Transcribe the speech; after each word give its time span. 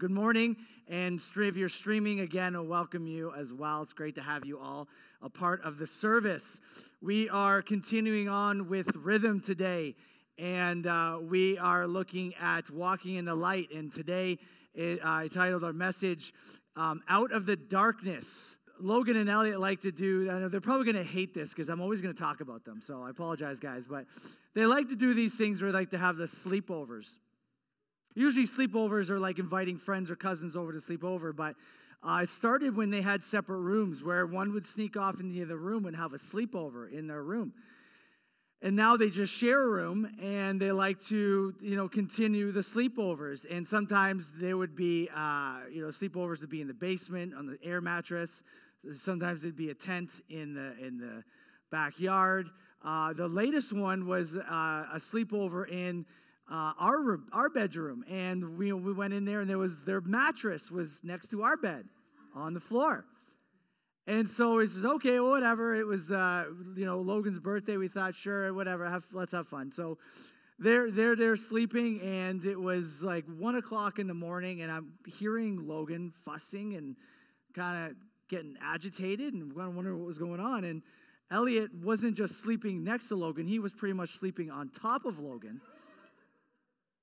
Good 0.00 0.10
morning, 0.10 0.56
and 0.88 1.20
if 1.36 1.56
you're 1.56 1.68
streaming 1.68 2.20
again, 2.20 2.56
I 2.56 2.60
welcome 2.60 3.06
you 3.06 3.34
as 3.34 3.52
well. 3.52 3.82
It's 3.82 3.92
great 3.92 4.14
to 4.14 4.22
have 4.22 4.46
you 4.46 4.58
all 4.58 4.88
a 5.20 5.28
part 5.28 5.62
of 5.62 5.76
the 5.76 5.86
service. 5.86 6.58
We 7.02 7.28
are 7.28 7.60
continuing 7.60 8.26
on 8.26 8.70
with 8.70 8.96
rhythm 8.96 9.40
today, 9.40 9.94
and 10.38 10.86
uh, 10.86 11.18
we 11.20 11.58
are 11.58 11.86
looking 11.86 12.34
at 12.36 12.70
walking 12.70 13.16
in 13.16 13.26
the 13.26 13.34
light. 13.34 13.72
And 13.74 13.92
today, 13.92 14.38
it, 14.72 15.00
I 15.04 15.28
titled 15.28 15.64
our 15.64 15.74
message 15.74 16.32
um, 16.76 17.02
"Out 17.06 17.30
of 17.30 17.44
the 17.44 17.56
Darkness." 17.56 18.56
Logan 18.80 19.16
and 19.16 19.28
Elliot 19.28 19.60
like 19.60 19.82
to 19.82 19.92
do. 19.92 20.30
I 20.30 20.38
know 20.38 20.48
they're 20.48 20.62
probably 20.62 20.90
going 20.90 21.04
to 21.04 21.12
hate 21.12 21.34
this 21.34 21.50
because 21.50 21.68
I'm 21.68 21.82
always 21.82 22.00
going 22.00 22.14
to 22.14 22.18
talk 22.18 22.40
about 22.40 22.64
them. 22.64 22.80
So 22.82 23.02
I 23.02 23.10
apologize, 23.10 23.60
guys, 23.60 23.84
but 23.86 24.06
they 24.54 24.64
like 24.64 24.88
to 24.88 24.96
do 24.96 25.12
these 25.12 25.34
things 25.34 25.60
where 25.60 25.70
they 25.70 25.78
like 25.80 25.90
to 25.90 25.98
have 25.98 26.16
the 26.16 26.26
sleepovers. 26.26 27.18
Usually, 28.14 28.46
sleepovers 28.46 29.10
are 29.10 29.18
like 29.18 29.38
inviting 29.38 29.78
friends 29.78 30.10
or 30.10 30.16
cousins 30.16 30.56
over 30.56 30.72
to 30.72 30.80
sleep 30.80 31.04
over, 31.04 31.32
but 31.32 31.54
uh, 32.02 32.20
it 32.22 32.30
started 32.30 32.74
when 32.74 32.90
they 32.90 33.02
had 33.02 33.22
separate 33.22 33.58
rooms 33.58 34.02
where 34.02 34.26
one 34.26 34.52
would 34.52 34.66
sneak 34.66 34.96
off 34.96 35.20
into 35.20 35.34
the 35.34 35.42
other 35.42 35.58
room 35.58 35.86
and 35.86 35.94
have 35.94 36.14
a 36.14 36.18
sleepover 36.18 36.90
in 36.90 37.06
their 37.06 37.22
room. 37.22 37.52
And 38.62 38.76
now 38.76 38.96
they 38.96 39.08
just 39.08 39.32
share 39.32 39.62
a 39.62 39.68
room 39.68 40.10
and 40.20 40.60
they 40.60 40.70
like 40.70 41.00
to, 41.06 41.54
you 41.62 41.76
know, 41.76 41.88
continue 41.88 42.52
the 42.52 42.60
sleepovers. 42.60 43.46
And 43.50 43.66
sometimes 43.66 44.32
there 44.38 44.58
would 44.58 44.76
be, 44.76 45.08
uh, 45.14 45.60
you 45.70 45.82
know, 45.82 45.88
sleepovers 45.88 46.40
would 46.40 46.50
be 46.50 46.60
in 46.60 46.68
the 46.68 46.74
basement 46.74 47.34
on 47.34 47.46
the 47.46 47.58
air 47.62 47.80
mattress. 47.80 48.42
Sometimes 49.02 49.42
it'd 49.44 49.56
be 49.56 49.70
a 49.70 49.74
tent 49.74 50.10
in 50.28 50.54
the 50.54 50.76
in 50.78 50.98
the 50.98 51.22
backyard. 51.70 52.48
Uh, 52.84 53.12
the 53.12 53.28
latest 53.28 53.72
one 53.72 54.06
was 54.06 54.36
uh, 54.36 54.40
a 54.92 55.00
sleepover 55.00 55.68
in 55.70 56.04
uh, 56.50 56.72
our 56.78 57.20
our 57.32 57.48
bedroom, 57.48 58.04
and 58.10 58.58
we 58.58 58.72
we 58.72 58.92
went 58.92 59.14
in 59.14 59.24
there, 59.24 59.40
and 59.40 59.48
there 59.48 59.58
was 59.58 59.76
their 59.86 60.00
mattress 60.00 60.70
was 60.70 61.00
next 61.02 61.28
to 61.30 61.42
our 61.42 61.56
bed 61.56 61.84
on 62.34 62.54
the 62.54 62.60
floor. 62.60 63.04
And 64.06 64.28
so 64.28 64.58
he 64.58 64.66
says, 64.66 64.84
okay, 64.84 65.20
well, 65.20 65.30
whatever. 65.30 65.74
It 65.74 65.86
was, 65.86 66.10
uh, 66.10 66.46
you 66.74 66.84
know, 66.84 66.98
Logan's 66.98 67.38
birthday. 67.38 67.76
We 67.76 67.86
thought, 67.86 68.16
sure, 68.16 68.52
whatever, 68.52 68.88
have, 68.88 69.04
let's 69.12 69.30
have 69.30 69.46
fun. 69.46 69.70
So 69.70 69.98
they're, 70.58 70.90
they're, 70.90 71.14
they're 71.14 71.36
sleeping, 71.36 72.00
and 72.00 72.44
it 72.44 72.58
was 72.58 73.02
like 73.02 73.24
one 73.38 73.54
o'clock 73.54 74.00
in 74.00 74.08
the 74.08 74.14
morning, 74.14 74.62
and 74.62 74.72
I'm 74.72 74.94
hearing 75.06 75.68
Logan 75.68 76.12
fussing 76.24 76.74
and 76.74 76.96
kind 77.54 77.90
of 77.90 77.96
getting 78.28 78.56
agitated 78.60 79.32
and 79.32 79.54
kind 79.54 79.68
of 79.68 79.76
wondering 79.76 79.98
what 79.98 80.06
was 80.06 80.18
going 80.18 80.40
on. 80.40 80.64
And 80.64 80.82
Elliot 81.30 81.70
wasn't 81.74 82.16
just 82.16 82.40
sleeping 82.40 82.82
next 82.82 83.08
to 83.08 83.14
Logan, 83.14 83.46
he 83.46 83.60
was 83.60 83.72
pretty 83.72 83.94
much 83.94 84.18
sleeping 84.18 84.50
on 84.50 84.70
top 84.70 85.04
of 85.04 85.20
Logan. 85.20 85.60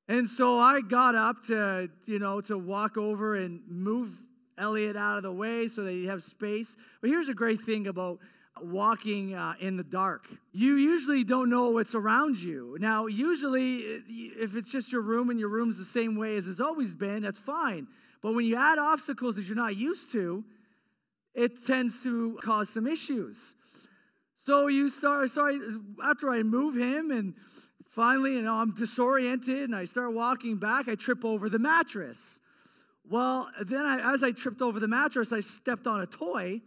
And 0.10 0.30
so 0.30 0.58
I 0.58 0.82
got 0.82 1.16
up 1.16 1.46
to, 1.48 1.90
you 2.06 2.20
know, 2.20 2.40
to 2.42 2.58
walk 2.58 2.98
over 2.98 3.36
and 3.36 3.62
move 3.68 4.10
Elliot 4.58 4.96
out 4.96 5.18
of 5.18 5.24
the 5.24 5.32
way 5.32 5.68
so 5.68 5.84
that 5.84 5.92
he'd 5.92 6.06
have 6.06 6.24
space. 6.24 6.76
But 7.02 7.10
here's 7.10 7.30
a 7.30 7.34
great 7.34 7.62
thing 7.62 7.88
about 7.88 8.20
walking 8.62 9.36
uh, 9.36 9.54
in 9.60 9.78
the 9.78 9.84
dark. 9.84 10.28
You 10.52 10.76
usually 10.76 11.24
don't 11.24 11.50
know 11.50 11.70
what's 11.70 11.94
around 11.94 12.38
you. 12.38 12.78
Now, 12.80 13.08
usually, 13.08 14.02
if 14.08 14.56
it's 14.56 14.72
just 14.72 14.92
your 14.92 15.02
room 15.02 15.30
and 15.30 15.40
your 15.40 15.50
room's 15.50 15.78
the 15.78 15.86
same 15.86 16.16
way 16.16 16.38
as 16.38 16.48
it's 16.48 16.60
always 16.60 16.96
been, 16.96 17.22
that's 17.22 17.40
fine. 17.40 17.88
But 18.24 18.34
when 18.34 18.46
you 18.46 18.56
add 18.56 18.80
obstacles 18.80 19.36
that 19.36 19.46
you're 19.46 19.56
not 19.56 19.76
used 19.76 20.12
to, 20.14 20.44
it 21.36 21.66
tends 21.66 22.02
to 22.04 22.40
cause 22.42 22.70
some 22.70 22.88
issues. 22.88 23.38
So 24.46 24.68
you 24.68 24.90
start, 24.90 25.30
sorry, 25.30 25.60
after 26.04 26.30
I 26.30 26.42
move 26.42 26.76
him 26.76 27.12
and 27.12 27.36
Finally, 27.98 28.34
you 28.34 28.44
know, 28.44 28.54
I'm 28.54 28.76
disoriented 28.76 29.64
and 29.64 29.76
I 29.76 29.86
start 29.86 30.14
walking 30.14 30.58
back. 30.58 30.88
I 30.88 30.94
trip 30.94 31.26
over 31.26 31.50
the 31.50 31.58
mattress. 31.58 32.40
Well, 33.10 33.50
then 33.66 33.84
I, 33.84 34.14
as 34.14 34.22
I 34.22 34.34
tripped 34.34 34.62
over 34.62 34.80
the 34.80 34.88
mattress, 34.88 35.34
I 35.34 35.40
stepped 35.40 35.88
on 35.88 36.02
a 36.02 36.06
toy. 36.06 36.62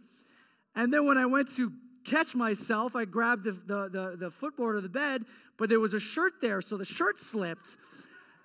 And 0.75 0.93
then 0.93 1.05
when 1.05 1.17
I 1.17 1.25
went 1.25 1.55
to 1.55 1.71
catch 2.03 2.35
myself, 2.35 2.97
I 2.97 3.05
grabbed 3.05 3.45
the, 3.45 3.53
the, 3.53 3.89
the, 3.89 4.17
the 4.19 4.29
footboard 4.29 4.75
of 4.75 4.83
the 4.83 4.89
bed, 4.89 5.23
but 5.57 5.69
there 5.69 5.79
was 5.79 5.93
a 5.93 6.01
shirt 6.01 6.33
there, 6.41 6.61
so 6.61 6.75
the 6.75 6.83
shirt 6.83 7.17
slipped. 7.17 7.77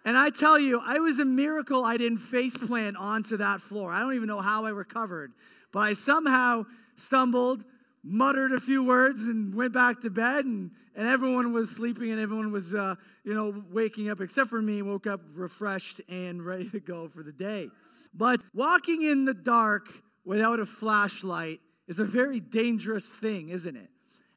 And 0.05 0.17
I 0.17 0.31
tell 0.31 0.57
you, 0.57 0.81
I 0.81 1.01
was 1.01 1.19
a 1.19 1.25
miracle 1.25 1.85
I 1.85 1.97
didn't 1.97 2.19
face 2.19 2.57
plant 2.57 2.97
onto 2.97 3.37
that 3.39 3.63
floor. 3.63 3.91
I 3.91 3.99
don't 3.99 4.15
even 4.15 4.29
know 4.29 4.41
how 4.41 4.65
I 4.65 4.71
recovered, 4.71 5.33
but 5.73 5.81
I 5.81 5.95
somehow 5.95 6.67
stumbled, 6.95 7.65
muttered 8.07 8.53
a 8.53 8.61
few 8.61 8.85
words, 8.85 9.23
and 9.23 9.55
went 9.55 9.73
back 9.73 10.01
to 10.03 10.11
bed. 10.11 10.45
And 10.45 10.71
and 10.97 11.07
everyone 11.07 11.53
was 11.53 11.69
sleeping 11.71 12.11
and 12.11 12.19
everyone 12.19 12.51
was, 12.51 12.75
uh, 12.75 12.95
you 13.23 13.35
know, 13.35 13.63
waking 13.71 14.09
up, 14.09 14.23
except 14.23 14.49
for 14.49 14.63
me, 14.63 14.81
woke 14.81 15.07
up 15.07 15.21
refreshed 15.35 16.01
and 16.09 16.45
ready 16.45 16.71
to 16.71 16.81
go 16.81 17.07
for 17.09 17.23
the 17.23 17.33
day. 17.33 17.69
But 18.15 18.41
walking 18.55 19.03
in 19.03 19.27
the 19.27 19.35
dark 19.35 19.89
without 20.25 20.59
a 20.59 20.65
flashlight 20.65 21.61
is 21.87 21.99
a 21.99 22.05
very 22.05 22.41
dangerous 22.41 23.05
thing, 23.05 23.51
isn't 23.51 23.77
it? 23.77 23.91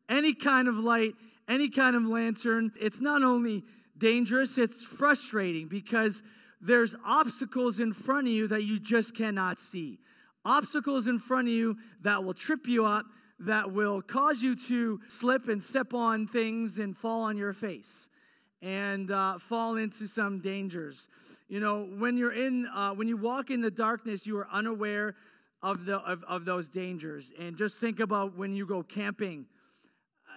Any 0.09 0.33
kind 0.33 0.67
of 0.67 0.75
light, 0.75 1.13
any 1.47 1.69
kind 1.69 1.95
of 1.95 2.03
lantern, 2.03 2.73
it's 2.79 2.99
not 2.99 3.23
only 3.23 3.63
dangerous, 3.97 4.57
it's 4.57 4.83
frustrating 4.83 5.69
because 5.69 6.21
there's 6.59 6.93
obstacles 7.05 7.79
in 7.79 7.93
front 7.93 8.27
of 8.27 8.33
you 8.33 8.47
that 8.49 8.63
you 8.63 8.81
just 8.81 9.15
cannot 9.15 9.59
see. 9.59 9.97
Obstacles 10.43 11.07
in 11.07 11.19
front 11.19 11.47
of 11.47 11.53
you 11.53 11.77
that 12.01 12.21
will 12.21 12.33
trip 12.33 12.67
you 12.67 12.85
up, 12.85 13.05
that 13.39 13.71
will 13.71 14.01
cause 14.01 14.41
you 14.41 14.55
to 14.67 14.99
slip 15.07 15.47
and 15.47 15.63
step 15.63 15.93
on 15.93 16.27
things 16.27 16.77
and 16.77 16.95
fall 16.95 17.23
on 17.23 17.37
your 17.37 17.53
face 17.53 18.07
and 18.61 19.11
uh, 19.11 19.37
fall 19.37 19.77
into 19.77 20.07
some 20.07 20.39
dangers. 20.39 21.07
You 21.47 21.59
know, 21.59 21.87
when 21.97 22.17
you're 22.17 22.33
in, 22.33 22.67
uh, 22.67 22.91
when 22.91 23.07
you 23.07 23.17
walk 23.17 23.49
in 23.49 23.61
the 23.61 23.71
darkness, 23.71 24.27
you 24.27 24.37
are 24.37 24.47
unaware 24.51 25.15
of, 25.61 25.85
the, 25.85 25.97
of, 25.97 26.23
of 26.27 26.45
those 26.45 26.69
dangers. 26.69 27.31
And 27.39 27.57
just 27.57 27.79
think 27.79 27.99
about 27.99 28.37
when 28.37 28.53
you 28.53 28.65
go 28.65 28.83
camping. 28.83 29.45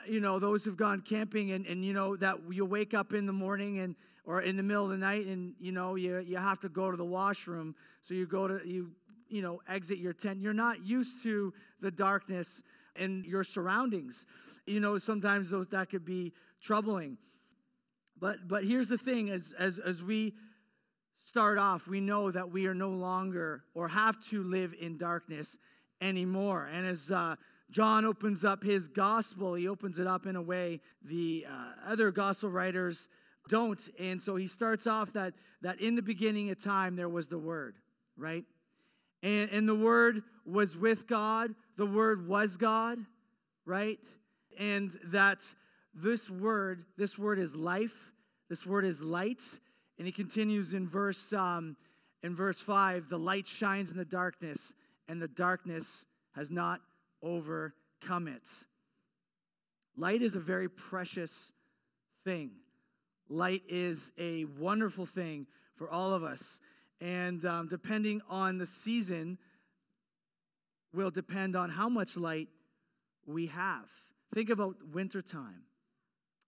You 0.09 0.21
know, 0.21 0.39
those 0.39 0.65
who've 0.65 0.77
gone 0.77 1.01
camping 1.01 1.53
and, 1.53 1.67
and 1.67 1.85
you 1.85 1.93
know 1.93 2.17
that 2.17 2.39
you 2.51 2.65
wake 2.65 2.95
up 2.95 3.12
in 3.12 3.27
the 3.27 3.33
morning 3.33 3.79
and 3.79 3.95
or 4.25 4.43
in 4.43 4.57
the 4.57 4.62
middle 4.62 4.85
of 4.85 4.91
the 4.91 4.97
night 4.97 5.27
and 5.27 5.55
you 5.61 5.73
know 5.73 5.95
you, 5.97 6.19
you 6.19 6.37
have 6.37 6.59
to 6.61 6.69
go 6.69 6.91
to 6.91 6.97
the 6.97 7.05
washroom. 7.05 7.75
So 8.03 8.15
you 8.15 8.27
go 8.27 8.49
to 8.49 8.61
you 8.67 8.91
you 9.29 9.43
know 9.43 9.61
exit 9.69 9.99
your 9.99 10.12
tent. 10.12 10.41
You're 10.41 10.55
not 10.55 10.85
used 10.85 11.23
to 11.23 11.55
the 11.81 11.91
darkness 11.91 12.62
and 12.97 13.25
your 13.25 13.45
surroundings. 13.45 14.27
You 14.67 14.81
know, 14.81 14.99
sometimes 14.99 15.51
those 15.51 15.69
that 15.69 15.91
could 15.91 16.05
be 16.05 16.33
troubling. 16.61 17.19
But 18.19 18.47
but 18.47 18.65
here's 18.65 18.89
the 18.89 18.99
thing: 18.99 19.31
as 19.31 19.53
as 19.59 19.79
as 19.79 20.03
we 20.03 20.35
start 21.25 21.59
off, 21.59 21.87
we 21.87 22.01
know 22.01 22.31
that 22.31 22.51
we 22.51 22.67
are 22.67 22.75
no 22.75 22.91
longer 22.91 23.65
or 23.75 23.89
have 23.89 24.17
to 24.31 24.43
live 24.43 24.75
in 24.81 24.97
darkness 24.97 25.57
anymore. 26.01 26.69
And 26.73 26.87
as 26.87 27.11
uh, 27.11 27.37
John 27.71 28.05
opens 28.05 28.45
up 28.45 28.63
his 28.63 28.89
gospel, 28.89 29.55
he 29.55 29.69
opens 29.69 29.99
it 29.99 30.07
up 30.07 30.27
in 30.27 30.37
a 30.37 30.43
way 30.43 30.81
the 31.05 31.47
uh, 31.49 31.91
other 31.91 32.11
gospel 32.11 32.51
writers 32.51 33.09
don't. 33.49 33.81
And 33.99 34.21
so 34.21 34.37
he 34.37 34.47
starts 34.47 34.87
off 34.87 35.13
that 35.15 35.35
that 35.63 35.81
in 35.81 35.95
the 35.95 36.03
beginning 36.03 36.51
of 36.51 36.63
time 36.63 36.97
there 36.97 37.09
was 37.09 37.29
the 37.29 37.39
Word, 37.39 37.77
right? 38.17 38.45
And, 39.23 39.51
and 39.51 39.69
the 39.69 39.75
Word 39.75 40.23
was 40.45 40.77
with 40.77 41.07
God, 41.07 41.55
the 41.77 41.87
Word 41.87 42.28
was 42.28 42.56
God, 42.56 42.99
right? 43.65 43.99
And 44.59 44.99
that 45.06 45.38
this 45.94 46.28
Word, 46.28 46.84
this 46.97 47.19
Word 47.19 47.38
is 47.38 47.55
life, 47.55 48.12
this 48.49 48.66
Word 48.66 48.84
is 48.84 49.00
light. 49.00 49.43
And 49.99 50.06
he 50.06 50.12
continues 50.12 50.75
in 50.75 50.88
verse, 50.88 51.32
um, 51.32 51.77
in 52.22 52.34
verse 52.34 52.61
5 52.61 53.09
the 53.09 53.19
light 53.19 53.47
shines 53.47 53.91
in 53.91 53.97
the 53.97 54.05
darkness, 54.05 54.59
and 55.09 55.21
the 55.21 55.28
darkness 55.28 56.05
has 56.34 56.50
not 56.50 56.81
overcome 57.22 58.28
it. 58.28 58.49
Light 59.97 60.22
is 60.22 60.34
a 60.34 60.41
very 60.41 60.69
precious 60.69 61.53
thing. 62.25 62.50
Light 63.28 63.62
is 63.69 64.12
a 64.19 64.44
wonderful 64.59 65.06
thing 65.06 65.47
for 65.77 65.91
all 65.91 66.12
of 66.15 66.22
us. 66.22 66.61
And 67.00 67.44
um, 67.44 67.69
depending 67.69 68.21
on 68.28 68.59
the 68.59 68.66
season, 68.66 69.38
will 70.94 71.11
depend 71.11 71.56
on 71.56 71.71
how 71.71 71.89
much 71.89 72.17
light 72.17 72.49
we 73.27 73.47
have. 73.47 73.89
Think 74.35 74.50
about 74.50 74.77
wintertime, 74.93 75.62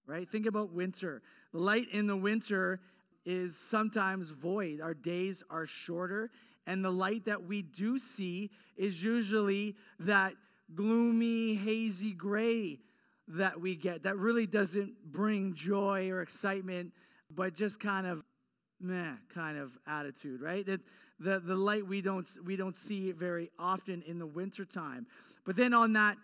right? 0.06 0.28
Think 0.28 0.46
about 0.46 0.72
winter. 0.72 1.22
The 1.52 1.60
light 1.60 1.88
in 1.92 2.06
the 2.06 2.16
winter 2.16 2.80
is 3.24 3.56
sometimes 3.56 4.30
void. 4.30 4.80
Our 4.80 4.94
days 4.94 5.42
are 5.50 5.66
shorter, 5.66 6.30
and 6.66 6.84
the 6.84 6.90
light 6.90 7.24
that 7.26 7.42
we 7.44 7.62
do 7.62 7.98
see 7.98 8.50
is 8.76 9.02
usually 9.02 9.76
that 10.00 10.34
gloomy, 10.74 11.54
hazy 11.54 12.12
gray 12.12 12.78
that 13.28 13.60
we 13.60 13.74
get 13.74 14.02
that 14.02 14.16
really 14.18 14.46
doesn't 14.46 14.92
bring 15.10 15.54
joy 15.54 16.10
or 16.10 16.20
excitement, 16.20 16.92
but 17.30 17.54
just 17.54 17.80
kind 17.80 18.06
of 18.06 18.22
meh 18.80 19.12
kind 19.32 19.58
of 19.58 19.72
attitude, 19.86 20.42
right? 20.42 20.66
The, 21.20 21.40
the 21.40 21.54
light 21.54 21.86
we 21.86 22.00
don't 22.00 22.28
we 22.44 22.56
don't 22.56 22.76
see 22.76 23.12
very 23.12 23.50
often 23.58 24.02
in 24.06 24.18
the 24.18 24.26
wintertime. 24.26 25.06
But 25.44 25.56
then 25.56 25.74
on 25.74 25.92
that 25.94 26.16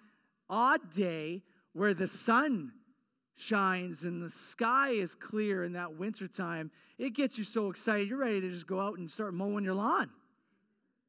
odd 0.48 0.94
day 0.94 1.42
where 1.72 1.94
the 1.94 2.08
sun 2.08 2.72
shines 3.36 4.04
and 4.04 4.22
the 4.22 4.30
sky 4.30 4.90
is 4.90 5.14
clear 5.14 5.64
in 5.64 5.72
that 5.72 5.94
wintertime, 5.94 6.70
it 6.98 7.14
gets 7.14 7.38
you 7.38 7.44
so 7.44 7.70
excited. 7.70 8.08
You're 8.08 8.18
ready 8.18 8.40
to 8.40 8.50
just 8.50 8.66
go 8.66 8.80
out 8.80 8.98
and 8.98 9.10
start 9.10 9.32
mowing 9.32 9.64
your 9.64 9.74
lawn, 9.74 10.10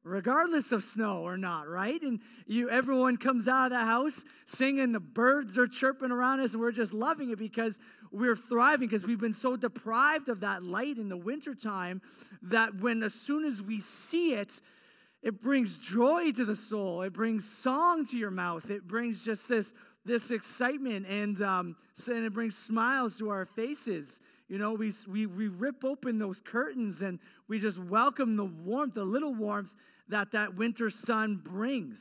regardless 0.04 0.72
of 0.72 0.82
snow 0.82 1.22
or 1.22 1.36
not, 1.36 1.68
right? 1.68 2.00
And 2.02 2.20
you 2.46 2.68
everyone 2.70 3.16
comes 3.16 3.48
out 3.48 3.66
of 3.66 3.70
the 3.70 3.78
house 3.78 4.24
singing, 4.46 4.92
the 4.92 5.00
birds 5.00 5.56
are 5.58 5.66
chirping 5.66 6.10
around 6.10 6.40
us, 6.40 6.52
and 6.52 6.60
we're 6.60 6.72
just 6.72 6.92
loving 6.92 7.30
it 7.30 7.38
because 7.38 7.78
we're 8.10 8.36
thriving 8.36 8.88
because 8.88 9.04
we've 9.04 9.20
been 9.20 9.32
so 9.32 9.56
deprived 9.56 10.28
of 10.28 10.40
that 10.40 10.62
light 10.62 10.98
in 10.98 11.08
the 11.08 11.16
wintertime 11.16 12.02
that 12.42 12.74
when 12.80 13.02
as 13.02 13.14
soon 13.14 13.44
as 13.44 13.62
we 13.62 13.80
see 13.80 14.34
it, 14.34 14.60
it 15.22 15.40
brings 15.40 15.76
joy 15.78 16.32
to 16.32 16.44
the 16.44 16.56
soul. 16.56 17.02
It 17.02 17.12
brings 17.12 17.48
song 17.48 18.06
to 18.06 18.16
your 18.16 18.32
mouth. 18.32 18.70
It 18.70 18.86
brings 18.86 19.24
just 19.24 19.48
this 19.48 19.72
this 20.04 20.32
excitement 20.32 21.06
and 21.06 21.40
um, 21.42 21.76
and 22.06 22.24
it 22.24 22.32
brings 22.32 22.56
smiles 22.56 23.18
to 23.18 23.30
our 23.30 23.46
faces. 23.46 24.20
You 24.48 24.58
know, 24.58 24.74
we, 24.74 24.92
we, 25.08 25.24
we 25.24 25.48
rip 25.48 25.82
open 25.82 26.18
those 26.18 26.42
curtains 26.42 27.00
and 27.00 27.18
we 27.48 27.58
just 27.58 27.78
welcome 27.78 28.36
the 28.36 28.44
warmth, 28.44 28.92
the 28.92 29.02
little 29.02 29.34
warmth 29.34 29.70
that 30.12 30.32
that 30.32 30.54
winter 30.54 30.90
sun 30.90 31.40
brings. 31.42 31.98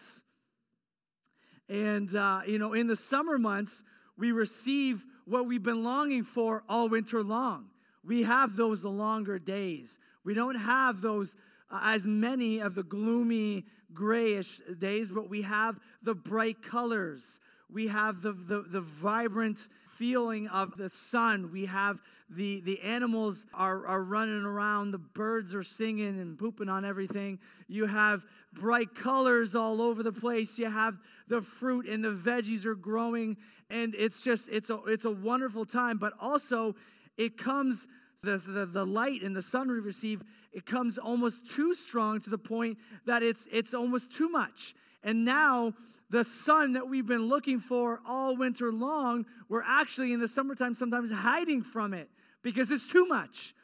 And, 1.69 2.13
uh, 2.13 2.41
you 2.45 2.59
know, 2.59 2.73
in 2.73 2.87
the 2.87 2.95
summer 2.97 3.37
months, 3.37 3.83
we 4.17 4.33
receive 4.33 5.03
what 5.25 5.47
we've 5.47 5.63
been 5.63 5.83
longing 5.83 6.25
for 6.25 6.63
all 6.67 6.89
winter 6.89 7.23
long. 7.23 7.67
We 8.03 8.23
have 8.23 8.57
those 8.57 8.83
longer 8.83 9.39
days. 9.39 9.97
We 10.25 10.33
don't 10.33 10.55
have 10.55 11.01
those 11.01 11.33
uh, 11.71 11.79
as 11.83 12.05
many 12.05 12.59
of 12.59 12.75
the 12.75 12.83
gloomy, 12.83 13.65
grayish 13.93 14.59
days, 14.79 15.09
but 15.09 15.29
we 15.29 15.43
have 15.43 15.79
the 16.03 16.13
bright 16.13 16.61
colors. 16.61 17.39
We 17.69 17.87
have 17.87 18.21
the, 18.21 18.33
the, 18.33 18.65
the 18.67 18.81
vibrant 18.81 19.59
feeling 19.97 20.49
of 20.49 20.75
the 20.75 20.89
sun. 20.89 21.49
We 21.53 21.65
have 21.67 21.99
the, 22.35 22.61
the 22.61 22.79
animals 22.81 23.45
are, 23.53 23.85
are 23.85 24.03
running 24.03 24.43
around, 24.43 24.91
the 24.91 24.97
birds 24.97 25.53
are 25.53 25.63
singing 25.63 26.19
and 26.19 26.37
pooping 26.37 26.69
on 26.69 26.85
everything. 26.85 27.39
You 27.67 27.85
have 27.85 28.25
bright 28.53 28.95
colors 28.95 29.53
all 29.53 29.81
over 29.81 30.01
the 30.01 30.13
place. 30.13 30.57
You 30.57 30.69
have 30.69 30.97
the 31.27 31.41
fruit 31.41 31.87
and 31.87 32.03
the 32.03 32.13
veggies 32.13 32.65
are 32.65 32.75
growing, 32.75 33.37
and 33.69 33.95
it's 33.95 34.21
just 34.21 34.47
it's 34.49 34.69
a 34.69 34.79
it's 34.87 35.05
a 35.05 35.11
wonderful 35.11 35.65
time. 35.65 35.97
But 35.97 36.13
also, 36.19 36.75
it 37.17 37.37
comes 37.37 37.87
the, 38.23 38.37
the, 38.37 38.65
the 38.65 38.85
light 38.85 39.23
and 39.23 39.35
the 39.35 39.41
sun 39.41 39.69
we 39.69 39.79
receive, 39.79 40.23
it 40.53 40.65
comes 40.65 40.97
almost 40.97 41.49
too 41.49 41.73
strong 41.73 42.21
to 42.21 42.29
the 42.29 42.37
point 42.37 42.77
that 43.05 43.23
it's 43.23 43.47
it's 43.51 43.73
almost 43.73 44.15
too 44.15 44.29
much. 44.29 44.75
And 45.03 45.25
now 45.25 45.73
the 46.11 46.25
sun 46.25 46.73
that 46.73 46.87
we've 46.87 47.07
been 47.07 47.29
looking 47.29 47.59
for 47.59 48.01
all 48.05 48.35
winter 48.35 48.71
long, 48.71 49.25
we're 49.47 49.63
actually 49.65 50.11
in 50.11 50.19
the 50.19 50.27
summertime 50.27 50.75
sometimes 50.75 51.09
hiding 51.09 51.63
from 51.63 51.93
it 51.93 52.09
because 52.43 52.69
it's 52.69 52.85
too 52.87 53.05
much. 53.05 53.55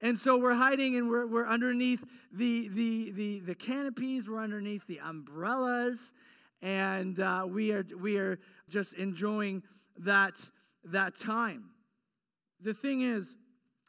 And 0.00 0.16
so 0.16 0.38
we're 0.38 0.54
hiding 0.54 0.96
and 0.96 1.10
we're, 1.10 1.26
we're 1.26 1.48
underneath 1.48 2.04
the, 2.32 2.68
the, 2.68 3.10
the, 3.10 3.40
the 3.40 3.54
canopies, 3.56 4.28
we're 4.28 4.40
underneath 4.40 4.86
the 4.86 5.00
umbrellas, 5.00 6.12
and 6.62 7.18
uh, 7.18 7.44
we, 7.48 7.72
are, 7.72 7.84
we 8.00 8.18
are 8.18 8.38
just 8.68 8.92
enjoying 8.94 9.64
that, 9.98 10.34
that 10.84 11.18
time. 11.18 11.70
The 12.62 12.74
thing 12.74 13.02
is, 13.02 13.34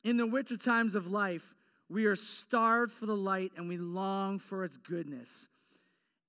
in 0.03 0.17
the 0.17 0.25
winter 0.25 0.57
times 0.57 0.95
of 0.95 1.05
life, 1.05 1.43
we 1.87 2.05
are 2.05 2.15
starved 2.15 2.93
for 2.93 3.05
the 3.05 3.15
light 3.15 3.51
and 3.57 3.69
we 3.69 3.77
long 3.77 4.39
for 4.39 4.63
its 4.63 4.77
goodness. 4.77 5.49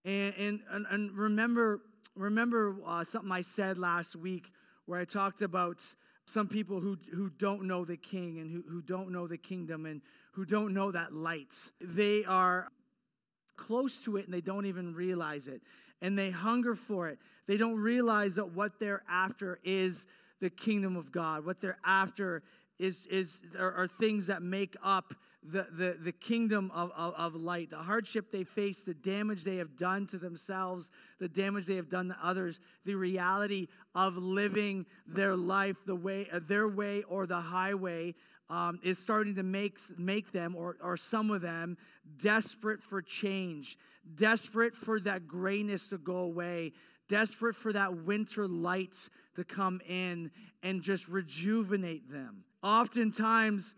And, 0.04 0.60
and, 0.70 0.86
and, 0.90 1.12
remember, 1.12 1.80
remember 2.14 2.76
uh, 2.86 3.04
something 3.04 3.32
I 3.32 3.42
said 3.42 3.78
last 3.78 4.16
week 4.16 4.50
where 4.86 5.00
I 5.00 5.04
talked 5.04 5.42
about 5.42 5.80
some 6.24 6.46
people 6.46 6.80
who, 6.80 6.96
who 7.12 7.30
don't 7.30 7.64
know 7.64 7.84
the 7.84 7.96
king 7.96 8.38
and 8.38 8.50
who, 8.50 8.62
who 8.70 8.82
don't 8.82 9.10
know 9.10 9.26
the 9.26 9.36
kingdom 9.36 9.86
and 9.86 10.02
who 10.32 10.44
don't 10.44 10.74
know 10.74 10.90
that 10.92 11.12
light. 11.12 11.54
They 11.80 12.24
are 12.24 12.68
close 13.56 13.96
to 14.04 14.16
it 14.16 14.26
and 14.26 14.34
they 14.34 14.40
don't 14.40 14.66
even 14.66 14.94
realize 14.94 15.48
it. 15.48 15.62
And 16.00 16.16
they 16.16 16.30
hunger 16.30 16.74
for 16.74 17.08
it. 17.08 17.18
They 17.46 17.56
don't 17.56 17.76
realize 17.76 18.34
that 18.34 18.52
what 18.54 18.78
they're 18.78 19.02
after 19.10 19.58
is 19.64 20.06
the 20.40 20.50
kingdom 20.50 20.96
of 20.96 21.10
God. 21.10 21.44
What 21.44 21.60
they're 21.60 21.78
after 21.84 22.42
is, 22.78 23.06
is 23.10 23.40
are, 23.58 23.72
are 23.72 23.88
things 23.88 24.26
that 24.26 24.42
make 24.42 24.76
up 24.84 25.14
the, 25.50 25.66
the, 25.72 25.96
the 26.00 26.12
kingdom 26.12 26.70
of, 26.74 26.90
of, 26.96 27.14
of, 27.14 27.34
light, 27.34 27.70
the 27.70 27.76
hardship 27.76 28.30
they 28.30 28.44
face, 28.44 28.82
the 28.82 28.94
damage 28.94 29.44
they 29.44 29.56
have 29.56 29.76
done 29.76 30.06
to 30.08 30.18
themselves, 30.18 30.90
the 31.18 31.28
damage 31.28 31.66
they 31.66 31.76
have 31.76 31.88
done 31.88 32.08
to 32.08 32.16
others, 32.22 32.60
the 32.84 32.94
reality 32.94 33.68
of 33.94 34.16
living 34.16 34.84
their 35.06 35.36
life 35.36 35.76
the 35.86 35.94
way, 35.94 36.28
uh, 36.32 36.40
their 36.46 36.68
way 36.68 37.02
or 37.04 37.26
the 37.26 37.40
highway 37.40 38.14
um, 38.50 38.78
is 38.82 38.98
starting 38.98 39.34
to 39.34 39.42
make, 39.42 39.78
make 39.98 40.32
them, 40.32 40.54
or, 40.56 40.76
or 40.82 40.96
some 40.96 41.30
of 41.30 41.42
them, 41.42 41.76
desperate 42.20 42.82
for 42.82 43.02
change, 43.02 43.78
desperate 44.16 44.74
for 44.74 45.00
that 45.00 45.26
grayness 45.26 45.88
to 45.88 45.98
go 45.98 46.18
away, 46.18 46.72
desperate 47.08 47.56
for 47.56 47.72
that 47.72 48.04
winter 48.04 48.46
light 48.46 48.96
to 49.36 49.44
come 49.44 49.80
in 49.88 50.30
and 50.62 50.82
just 50.82 51.08
rejuvenate 51.08 52.10
them. 52.10 52.44
Oftentimes, 52.62 53.74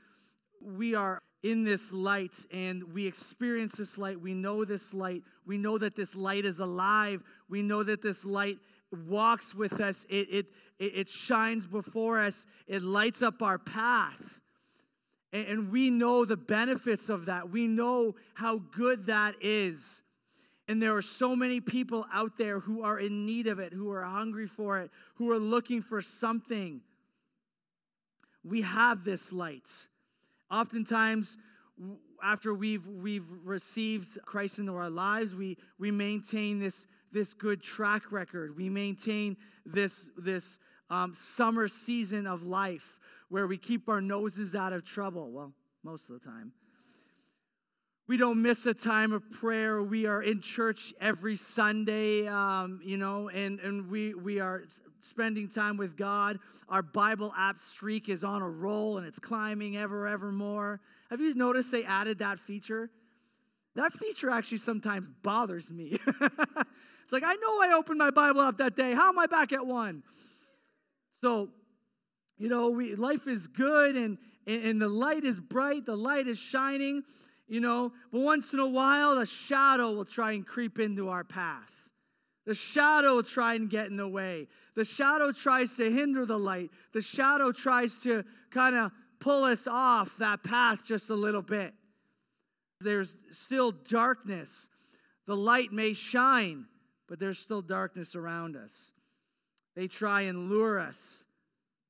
we 0.60 0.94
are 0.94 1.20
in 1.42 1.64
this 1.64 1.90
light 1.90 2.34
and 2.52 2.92
we 2.92 3.06
experience 3.06 3.74
this 3.74 3.96
light. 3.96 4.20
We 4.20 4.34
know 4.34 4.64
this 4.64 4.92
light. 4.92 5.22
We 5.46 5.56
know 5.56 5.78
that 5.78 5.96
this 5.96 6.14
light 6.14 6.44
is 6.44 6.58
alive. 6.58 7.22
We 7.48 7.62
know 7.62 7.82
that 7.82 8.02
this 8.02 8.24
light 8.24 8.58
walks 9.08 9.54
with 9.54 9.80
us. 9.80 10.04
It, 10.08 10.28
it, 10.30 10.46
it, 10.78 11.08
shines 11.08 11.66
before 11.66 12.20
us. 12.20 12.46
It 12.66 12.82
lights 12.82 13.22
up 13.22 13.42
our 13.42 13.58
path. 13.58 14.40
And, 15.32 15.46
and 15.46 15.72
we 15.72 15.90
know 15.90 16.24
the 16.24 16.36
benefits 16.36 17.08
of 17.08 17.26
that. 17.26 17.50
We 17.50 17.66
know 17.66 18.16
how 18.34 18.58
good 18.76 19.06
that 19.06 19.36
is. 19.40 20.02
And 20.68 20.80
there 20.80 20.96
are 20.96 21.02
so 21.02 21.34
many 21.34 21.60
people 21.60 22.06
out 22.12 22.38
there 22.38 22.60
who 22.60 22.82
are 22.82 23.00
in 23.00 23.26
need 23.26 23.46
of 23.46 23.58
it, 23.58 23.72
who 23.72 23.90
are 23.90 24.02
hungry 24.02 24.46
for 24.46 24.78
it, 24.78 24.90
who 25.14 25.30
are 25.32 25.38
looking 25.38 25.82
for 25.82 26.00
something. 26.00 26.80
We 28.44 28.62
have 28.62 29.04
this 29.04 29.32
light. 29.32 29.66
Oftentimes, 30.50 31.36
after 32.22 32.54
we've, 32.54 32.86
we've 32.86 33.26
received 33.44 34.20
Christ 34.24 34.58
into 34.58 34.74
our 34.74 34.90
lives, 34.90 35.34
we, 35.34 35.56
we 35.78 35.90
maintain 35.90 36.58
this, 36.58 36.86
this 37.12 37.34
good 37.34 37.62
track 37.62 38.10
record. 38.10 38.56
We 38.56 38.68
maintain 38.68 39.36
this, 39.64 40.08
this 40.16 40.58
um, 40.90 41.14
summer 41.36 41.68
season 41.68 42.26
of 42.26 42.42
life 42.42 43.00
where 43.28 43.46
we 43.46 43.56
keep 43.56 43.88
our 43.88 44.00
noses 44.00 44.54
out 44.54 44.72
of 44.72 44.84
trouble. 44.84 45.30
Well, 45.30 45.52
most 45.82 46.10
of 46.10 46.20
the 46.20 46.28
time. 46.28 46.52
We 48.10 48.16
don't 48.16 48.42
miss 48.42 48.66
a 48.66 48.74
time 48.74 49.12
of 49.12 49.22
prayer. 49.30 49.80
We 49.84 50.06
are 50.06 50.20
in 50.20 50.40
church 50.40 50.92
every 51.00 51.36
Sunday, 51.36 52.26
um, 52.26 52.80
you 52.82 52.96
know, 52.96 53.28
and, 53.28 53.60
and 53.60 53.88
we, 53.88 54.14
we 54.14 54.40
are 54.40 54.64
spending 54.98 55.48
time 55.48 55.76
with 55.76 55.96
God. 55.96 56.40
Our 56.68 56.82
Bible 56.82 57.32
app 57.38 57.60
streak 57.60 58.08
is 58.08 58.24
on 58.24 58.42
a 58.42 58.50
roll 58.50 58.98
and 58.98 59.06
it's 59.06 59.20
climbing 59.20 59.76
ever, 59.76 60.08
ever 60.08 60.32
more. 60.32 60.80
Have 61.08 61.20
you 61.20 61.32
noticed 61.36 61.70
they 61.70 61.84
added 61.84 62.18
that 62.18 62.40
feature? 62.40 62.90
That 63.76 63.92
feature 63.92 64.28
actually 64.28 64.58
sometimes 64.58 65.06
bothers 65.22 65.70
me. 65.70 65.96
it's 66.04 67.12
like, 67.12 67.22
I 67.24 67.34
know 67.34 67.62
I 67.62 67.74
opened 67.76 67.98
my 67.98 68.10
Bible 68.10 68.40
up 68.40 68.58
that 68.58 68.74
day. 68.74 68.92
How 68.92 69.10
am 69.10 69.20
I 69.20 69.26
back 69.26 69.52
at 69.52 69.64
one? 69.64 70.02
So, 71.20 71.50
you 72.38 72.48
know, 72.48 72.70
we, 72.70 72.96
life 72.96 73.28
is 73.28 73.46
good 73.46 73.94
and, 73.94 74.18
and, 74.48 74.64
and 74.64 74.82
the 74.82 74.88
light 74.88 75.22
is 75.22 75.38
bright, 75.38 75.86
the 75.86 75.94
light 75.94 76.26
is 76.26 76.40
shining 76.40 77.04
you 77.50 77.58
know, 77.58 77.92
but 78.12 78.20
once 78.20 78.52
in 78.52 78.60
a 78.60 78.66
while, 78.66 79.18
a 79.18 79.26
shadow 79.26 79.92
will 79.92 80.04
try 80.04 80.32
and 80.32 80.46
creep 80.46 80.78
into 80.78 81.08
our 81.08 81.24
path. 81.24 81.68
The 82.46 82.54
shadow 82.54 83.16
will 83.16 83.22
try 83.24 83.54
and 83.54 83.68
get 83.68 83.88
in 83.88 83.96
the 83.96 84.06
way. 84.06 84.46
The 84.76 84.84
shadow 84.84 85.32
tries 85.32 85.76
to 85.76 85.90
hinder 85.90 86.24
the 86.24 86.38
light. 86.38 86.70
The 86.92 87.02
shadow 87.02 87.50
tries 87.50 87.92
to 88.04 88.24
kind 88.52 88.76
of 88.76 88.92
pull 89.18 89.42
us 89.42 89.66
off 89.66 90.16
that 90.18 90.44
path 90.44 90.84
just 90.86 91.10
a 91.10 91.14
little 91.14 91.42
bit. 91.42 91.74
There's 92.80 93.16
still 93.32 93.72
darkness. 93.72 94.68
The 95.26 95.36
light 95.36 95.72
may 95.72 95.92
shine, 95.92 96.66
but 97.08 97.18
there's 97.18 97.40
still 97.40 97.62
darkness 97.62 98.14
around 98.14 98.56
us. 98.56 98.92
They 99.74 99.88
try 99.88 100.22
and 100.22 100.48
lure 100.48 100.78
us 100.78 101.24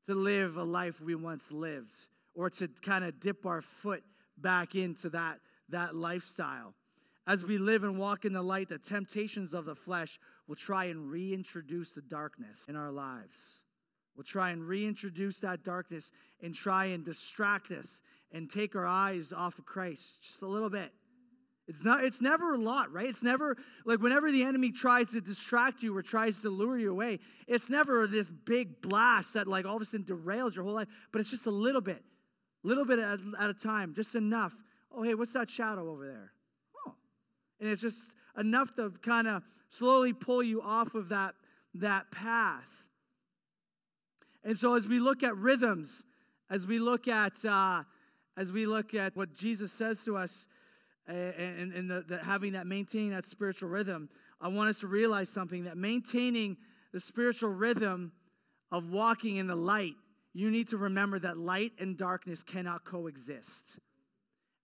to 0.08 0.14
live 0.14 0.56
a 0.56 0.64
life 0.64 1.02
we 1.02 1.14
once 1.14 1.52
lived 1.52 1.94
or 2.34 2.48
to 2.48 2.68
kind 2.82 3.04
of 3.04 3.20
dip 3.20 3.44
our 3.44 3.60
foot 3.60 4.02
back 4.38 4.74
into 4.74 5.10
that 5.10 5.38
that 5.70 5.94
lifestyle. 5.94 6.74
As 7.26 7.44
we 7.44 7.58
live 7.58 7.84
and 7.84 7.98
walk 7.98 8.24
in 8.24 8.32
the 8.32 8.42
light, 8.42 8.68
the 8.68 8.78
temptations 8.78 9.54
of 9.54 9.64
the 9.64 9.74
flesh 9.74 10.18
will 10.48 10.56
try 10.56 10.86
and 10.86 11.10
reintroduce 11.10 11.92
the 11.92 12.02
darkness 12.02 12.58
in 12.68 12.76
our 12.76 12.90
lives. 12.90 13.60
We'll 14.16 14.24
try 14.24 14.50
and 14.50 14.66
reintroduce 14.66 15.38
that 15.38 15.62
darkness 15.62 16.10
and 16.42 16.54
try 16.54 16.86
and 16.86 17.04
distract 17.04 17.70
us 17.70 18.02
and 18.32 18.50
take 18.50 18.74
our 18.74 18.86
eyes 18.86 19.32
off 19.32 19.58
of 19.58 19.66
Christ 19.66 20.22
just 20.22 20.42
a 20.42 20.46
little 20.46 20.70
bit. 20.70 20.92
It's 21.68 21.84
not 21.84 22.02
it's 22.02 22.20
never 22.20 22.54
a 22.54 22.58
lot, 22.58 22.92
right? 22.92 23.08
It's 23.08 23.22
never 23.22 23.56
like 23.84 24.00
whenever 24.00 24.32
the 24.32 24.42
enemy 24.42 24.72
tries 24.72 25.10
to 25.10 25.20
distract 25.20 25.84
you 25.84 25.96
or 25.96 26.02
tries 26.02 26.36
to 26.38 26.50
lure 26.50 26.76
you 26.76 26.90
away, 26.90 27.20
it's 27.46 27.68
never 27.68 28.08
this 28.08 28.28
big 28.28 28.82
blast 28.82 29.34
that 29.34 29.46
like 29.46 29.66
all 29.66 29.76
of 29.76 29.82
a 29.82 29.84
sudden 29.84 30.04
derails 30.04 30.56
your 30.56 30.64
whole 30.64 30.74
life, 30.74 30.88
but 31.12 31.20
it's 31.20 31.30
just 31.30 31.46
a 31.46 31.50
little 31.50 31.80
bit. 31.80 32.02
Little 32.64 32.84
bit 32.84 32.98
at, 32.98 33.20
at 33.38 33.50
a 33.50 33.54
time, 33.54 33.94
just 33.94 34.16
enough 34.16 34.52
Oh, 34.94 35.02
hey, 35.02 35.14
what's 35.14 35.32
that 35.34 35.48
shadow 35.48 35.90
over 35.90 36.06
there? 36.06 36.32
Oh. 36.86 36.94
And 37.60 37.70
it's 37.70 37.82
just 37.82 37.98
enough 38.38 38.74
to 38.76 38.92
kind 39.02 39.28
of 39.28 39.42
slowly 39.78 40.12
pull 40.12 40.42
you 40.42 40.62
off 40.62 40.94
of 40.94 41.10
that, 41.10 41.34
that 41.74 42.10
path. 42.10 42.68
And 44.44 44.58
so 44.58 44.74
as 44.74 44.86
we 44.86 44.98
look 44.98 45.22
at 45.22 45.36
rhythms, 45.36 46.04
as 46.50 46.66
we 46.66 46.78
look 46.78 47.06
at 47.08 47.44
uh, 47.44 47.84
as 48.36 48.52
we 48.52 48.66
look 48.66 48.94
at 48.94 49.14
what 49.16 49.34
Jesus 49.34 49.70
says 49.72 50.02
to 50.04 50.16
us 50.16 50.46
and, 51.06 51.72
and 51.72 51.90
the, 51.90 52.04
the, 52.08 52.18
having 52.18 52.52
that 52.52 52.66
maintaining 52.66 53.10
that 53.10 53.26
spiritual 53.26 53.68
rhythm, 53.68 54.08
I 54.40 54.48
want 54.48 54.70
us 54.70 54.80
to 54.80 54.86
realize 54.86 55.28
something 55.28 55.64
that 55.64 55.76
maintaining 55.76 56.56
the 56.92 57.00
spiritual 57.00 57.50
rhythm 57.50 58.12
of 58.72 58.90
walking 58.90 59.36
in 59.36 59.46
the 59.46 59.56
light, 59.56 59.94
you 60.32 60.50
need 60.50 60.68
to 60.68 60.76
remember 60.76 61.18
that 61.18 61.36
light 61.36 61.72
and 61.78 61.96
darkness 61.98 62.42
cannot 62.42 62.84
coexist. 62.84 63.78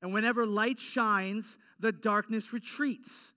And 0.03 0.13
whenever 0.13 0.47
light 0.47 0.79
shines, 0.79 1.57
the 1.81 1.93
darkness 1.93 2.53
retreats. 2.53 3.33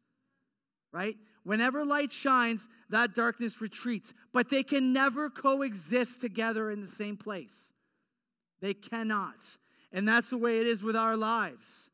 Right? 0.91 1.15
Whenever 1.43 1.85
light 1.85 2.11
shines, 2.11 2.67
that 2.89 3.15
darkness 3.15 3.61
retreats. 3.61 4.13
But 4.33 4.49
they 4.49 4.63
can 4.63 4.93
never 4.93 5.29
coexist 5.29 6.21
together 6.21 6.71
in 6.71 6.81
the 6.81 6.87
same 6.87 7.17
place. 7.17 7.73
They 8.61 8.73
cannot. 8.73 9.37
And 9.91 10.07
that's 10.07 10.29
the 10.29 10.37
way 10.37 10.59
it 10.59 10.67
is 10.67 10.83
with 10.83 10.95
our 10.95 11.17
lives. 11.17 11.89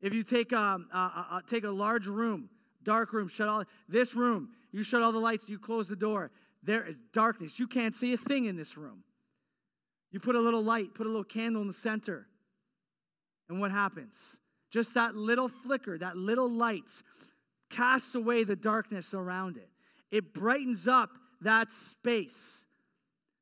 If 0.00 0.14
you 0.14 0.22
take 0.22 0.52
um, 0.52 0.86
a, 0.92 0.96
a, 0.96 1.00
a, 1.00 1.42
take 1.48 1.64
a 1.64 1.70
large 1.70 2.06
room, 2.06 2.48
dark 2.84 3.12
room, 3.12 3.28
shut 3.28 3.48
all 3.48 3.64
this 3.88 4.14
room, 4.14 4.50
you 4.70 4.82
shut 4.82 5.02
all 5.02 5.10
the 5.10 5.18
lights, 5.18 5.48
you 5.48 5.58
close 5.58 5.88
the 5.88 5.96
door, 5.96 6.30
there 6.62 6.86
is 6.86 6.94
darkness. 7.12 7.58
You 7.58 7.66
can't 7.66 7.96
see 7.96 8.12
a 8.12 8.16
thing 8.16 8.44
in 8.44 8.56
this 8.56 8.76
room. 8.76 9.02
You 10.12 10.20
put 10.20 10.36
a 10.36 10.40
little 10.40 10.62
light, 10.62 10.94
put 10.94 11.06
a 11.06 11.08
little 11.08 11.24
candle 11.24 11.62
in 11.62 11.68
the 11.68 11.74
center. 11.74 12.27
And 13.48 13.60
what 13.60 13.70
happens? 13.70 14.38
Just 14.70 14.94
that 14.94 15.14
little 15.14 15.48
flicker, 15.48 15.98
that 15.98 16.16
little 16.16 16.50
light 16.50 16.90
casts 17.70 18.14
away 18.14 18.44
the 18.44 18.56
darkness 18.56 19.14
around 19.14 19.56
it. 19.56 19.68
It 20.10 20.34
brightens 20.34 20.86
up 20.86 21.10
that 21.40 21.72
space. 21.72 22.64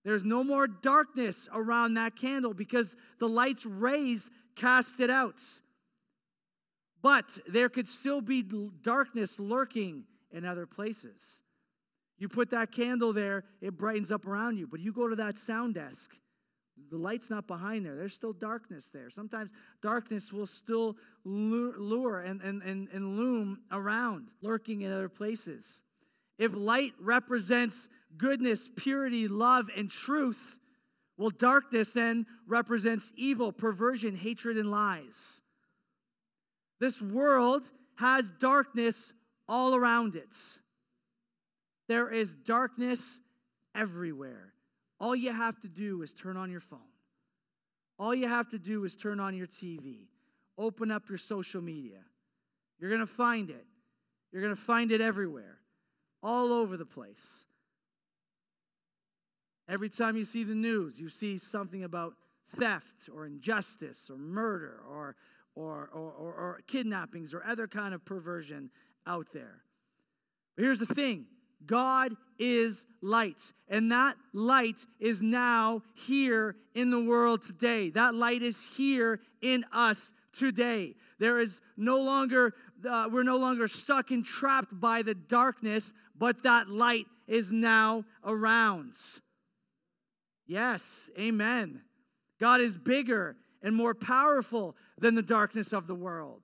There's 0.04 0.25
no 0.25 0.44
more 0.44 0.66
darkness 0.66 1.48
around 1.52 1.94
that 1.94 2.16
candle 2.16 2.54
because 2.54 2.94
the 3.18 3.28
light's 3.28 3.66
rays 3.66 4.30
cast 4.54 5.00
it 5.00 5.10
out. 5.10 5.40
But 7.02 7.25
there 7.48 7.68
could 7.68 7.88
still 7.88 8.20
be 8.20 8.44
darkness 8.82 9.38
lurking 9.38 10.04
in 10.32 10.44
other 10.44 10.66
places. 10.66 11.20
You 12.18 12.28
put 12.28 12.50
that 12.50 12.72
candle 12.72 13.12
there, 13.12 13.44
it 13.60 13.76
brightens 13.76 14.10
up 14.10 14.26
around 14.26 14.58
you. 14.58 14.66
But 14.66 14.80
you 14.80 14.92
go 14.92 15.08
to 15.08 15.16
that 15.16 15.38
sound 15.38 15.75
desk, 15.75 16.12
the 16.90 16.97
light's 16.97 17.30
not 17.30 17.47
behind 17.47 17.85
there. 17.85 17.97
There's 17.97 18.14
still 18.14 18.33
darkness 18.33 18.90
there. 18.92 19.11
Sometimes 19.11 19.50
darkness 19.83 20.33
will 20.33 20.47
still 20.47 20.97
lure 21.25 22.21
and, 22.21 22.40
and, 22.42 22.62
and, 22.62 22.88
and 22.92 23.16
loom 23.16 23.61
around, 23.73 24.28
lurking 24.42 24.83
in 24.83 24.92
other 24.92 25.09
places. 25.09 25.64
If 26.38 26.52
light 26.54 26.92
represents 27.00 27.88
goodness, 28.16 28.68
purity, 28.76 29.26
love, 29.26 29.68
and 29.76 29.90
truth, 29.90 30.56
well, 31.16 31.30
darkness 31.30 31.92
then 31.92 32.26
represents 32.47 33.12
evil, 33.16 33.52
perversion, 33.52 34.14
hatred, 34.14 34.59
and 34.59 34.71
lies. 34.71 35.40
This 36.78 37.00
world 37.00 37.62
has 37.97 38.30
darkness 38.38 39.14
all 39.49 39.75
around 39.75 40.14
it. 40.14 40.28
There 41.88 42.11
is 42.11 42.35
darkness 42.35 43.21
everywhere. 43.75 44.52
All 45.00 45.15
you 45.15 45.33
have 45.33 45.61
to 45.61 45.69
do 45.69 46.03
is 46.03 46.15
turn 46.15 46.37
on 46.37 46.50
your 46.50 46.61
phone. 46.61 46.81
All 47.99 48.15
you 48.15 48.29
have 48.29 48.50
to 48.50 48.59
do 48.59 48.85
is 48.85 48.95
turn 48.95 49.21
on 49.21 49.35
your 49.35 49.47
TV, 49.47 50.07
open 50.59 50.91
up 50.91 51.09
your 51.09 51.19
social 51.19 51.62
media. 51.62 52.00
You're 52.79 52.91
going 52.91 53.00
to 53.00 53.07
find 53.07 53.49
it. 53.50 53.65
You're 54.33 54.43
going 54.43 54.55
to 54.55 54.61
find 54.61 54.93
it 54.93 55.00
everywhere 55.00 55.59
all 56.23 56.53
over 56.53 56.76
the 56.76 56.85
place. 56.85 57.45
Every 59.69 59.88
time 59.88 60.17
you 60.17 60.25
see 60.25 60.45
the 60.45 60.55
news, 60.55 61.00
you 61.00 61.09
see 61.09 61.38
something 61.38 61.85
about 61.85 62.15
theft 62.59 63.09
or 63.12 63.26
injustice 63.26 64.11
or 64.11 64.17
murder 64.17 64.81
or, 64.88 65.17
or, 65.55 65.88
or, 65.93 66.12
or, 66.12 66.35
or 66.35 66.61
kidnappings 66.67 67.35
or 67.35 67.43
other 67.45 67.67
kind 67.67 67.95
of 67.95 68.05
perversion 68.05 68.71
out 69.07 69.26
there. 69.33 69.62
But 70.55 70.65
here's 70.65 70.79
the 70.79 70.87
thing 70.87 71.26
God 71.64 72.16
is 72.38 72.84
light, 73.00 73.40
and 73.68 73.90
that 73.92 74.16
light 74.32 74.84
is 75.00 75.22
now 75.22 75.82
here 75.94 76.56
in 76.75 76.90
the 76.90 77.00
world 77.02 77.42
today. 77.46 77.90
That 77.90 78.14
light 78.14 78.42
is 78.42 78.62
here 78.76 79.20
in 79.40 79.64
us 79.72 80.12
today. 80.38 80.94
There 81.18 81.38
is 81.38 81.60
no 81.76 82.00
longer, 82.00 82.54
uh, 82.88 83.08
we're 83.10 83.22
no 83.22 83.36
longer 83.36 83.68
stuck 83.68 84.10
and 84.10 84.25
trapped 84.25 84.78
by 84.78 85.02
the 85.02 85.14
darkness, 85.14 85.92
but 86.16 86.42
that 86.42 86.68
light 86.68 87.06
is 87.26 87.50
now 87.50 88.04
around. 88.25 88.92
Yes, 90.46 90.82
amen. 91.18 91.82
God 92.38 92.60
is 92.60 92.76
bigger 92.76 93.36
and 93.62 93.75
more 93.75 93.94
powerful 93.94 94.76
than 94.98 95.14
the 95.14 95.22
darkness 95.22 95.72
of 95.72 95.86
the 95.86 95.94
world. 95.94 96.42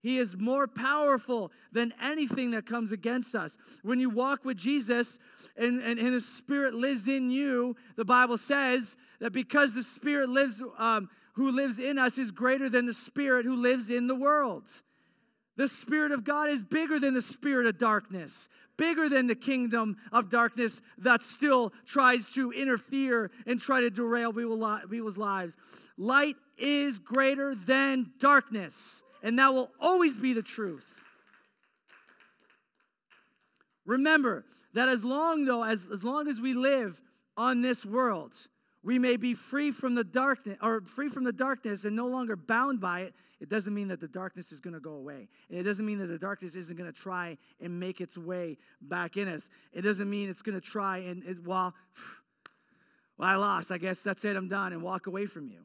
He 0.00 0.18
is 0.18 0.36
more 0.36 0.68
powerful 0.68 1.50
than 1.72 1.92
anything 2.00 2.52
that 2.52 2.66
comes 2.66 2.92
against 2.92 3.34
us. 3.34 3.56
When 3.82 3.98
you 3.98 4.10
walk 4.10 4.44
with 4.44 4.56
Jesus 4.56 5.18
and, 5.56 5.82
and, 5.82 5.98
and 5.98 6.14
the 6.14 6.20
Spirit 6.20 6.74
lives 6.74 7.08
in 7.08 7.30
you, 7.30 7.76
the 7.96 8.04
Bible 8.04 8.38
says 8.38 8.96
that 9.20 9.32
because 9.32 9.74
the 9.74 9.82
Spirit 9.82 10.28
lives, 10.28 10.62
um, 10.78 11.10
who 11.34 11.50
lives 11.50 11.78
in 11.78 11.98
us 11.98 12.16
is 12.16 12.30
greater 12.30 12.68
than 12.68 12.86
the 12.86 12.94
Spirit 12.94 13.44
who 13.44 13.56
lives 13.56 13.90
in 13.90 14.06
the 14.06 14.14
world. 14.14 14.64
The 15.56 15.68
Spirit 15.68 16.12
of 16.12 16.22
God 16.22 16.50
is 16.50 16.62
bigger 16.62 17.00
than 17.00 17.14
the 17.14 17.22
spirit 17.22 17.66
of 17.66 17.78
darkness, 17.78 18.48
bigger 18.76 19.08
than 19.08 19.26
the 19.26 19.34
kingdom 19.34 19.96
of 20.12 20.30
darkness 20.30 20.80
that 20.98 21.20
still 21.20 21.72
tries 21.84 22.30
to 22.34 22.52
interfere 22.52 23.32
and 23.44 23.60
try 23.60 23.80
to 23.80 23.90
derail 23.90 24.32
people's 24.32 25.18
lives. 25.18 25.56
Light 25.96 26.36
is 26.56 27.00
greater 27.00 27.56
than 27.56 28.12
darkness, 28.20 29.02
and 29.22 29.38
that 29.38 29.52
will 29.52 29.70
always 29.80 30.16
be 30.16 30.32
the 30.32 30.42
truth. 30.42 30.84
Remember 33.86 34.44
that 34.74 34.88
as 34.88 35.02
long 35.02 35.44
though 35.44 35.64
as, 35.64 35.86
as 35.92 36.04
long 36.04 36.28
as 36.28 36.40
we 36.40 36.52
live 36.52 37.00
on 37.36 37.62
this 37.62 37.84
world, 37.84 38.32
we 38.82 38.98
may 38.98 39.16
be 39.16 39.34
free 39.34 39.72
from 39.72 39.94
the 39.94 40.04
darkness 40.04 40.58
or 40.62 40.82
free 40.82 41.08
from 41.08 41.24
the 41.24 41.32
darkness 41.32 41.84
and 41.84 41.96
no 41.96 42.06
longer 42.06 42.36
bound 42.36 42.80
by 42.80 43.00
it. 43.00 43.14
It 43.40 43.48
doesn't 43.48 43.72
mean 43.72 43.88
that 43.88 44.00
the 44.00 44.08
darkness 44.08 44.52
is 44.52 44.60
going 44.60 44.74
to 44.74 44.80
go 44.80 44.94
away. 44.94 45.28
And 45.48 45.58
it 45.58 45.62
doesn't 45.62 45.86
mean 45.86 45.98
that 45.98 46.06
the 46.08 46.18
darkness 46.18 46.54
isn't 46.54 46.76
going 46.76 46.92
to 46.92 46.98
try 46.98 47.38
and 47.60 47.78
make 47.78 48.00
its 48.00 48.18
way 48.18 48.58
back 48.82 49.16
in 49.16 49.28
us. 49.28 49.48
It 49.72 49.82
doesn't 49.82 50.08
mean 50.10 50.28
it's 50.28 50.42
going 50.42 50.60
to 50.60 50.66
try 50.66 50.98
and 50.98 51.24
it, 51.24 51.44
well 51.44 51.74
well 53.18 53.28
i 53.28 53.36
lost. 53.36 53.70
I 53.70 53.78
guess 53.78 54.00
that's 54.00 54.24
it. 54.24 54.36
I'm 54.36 54.48
done 54.48 54.72
and 54.72 54.82
walk 54.82 55.06
away 55.06 55.26
from 55.26 55.48
you 55.48 55.60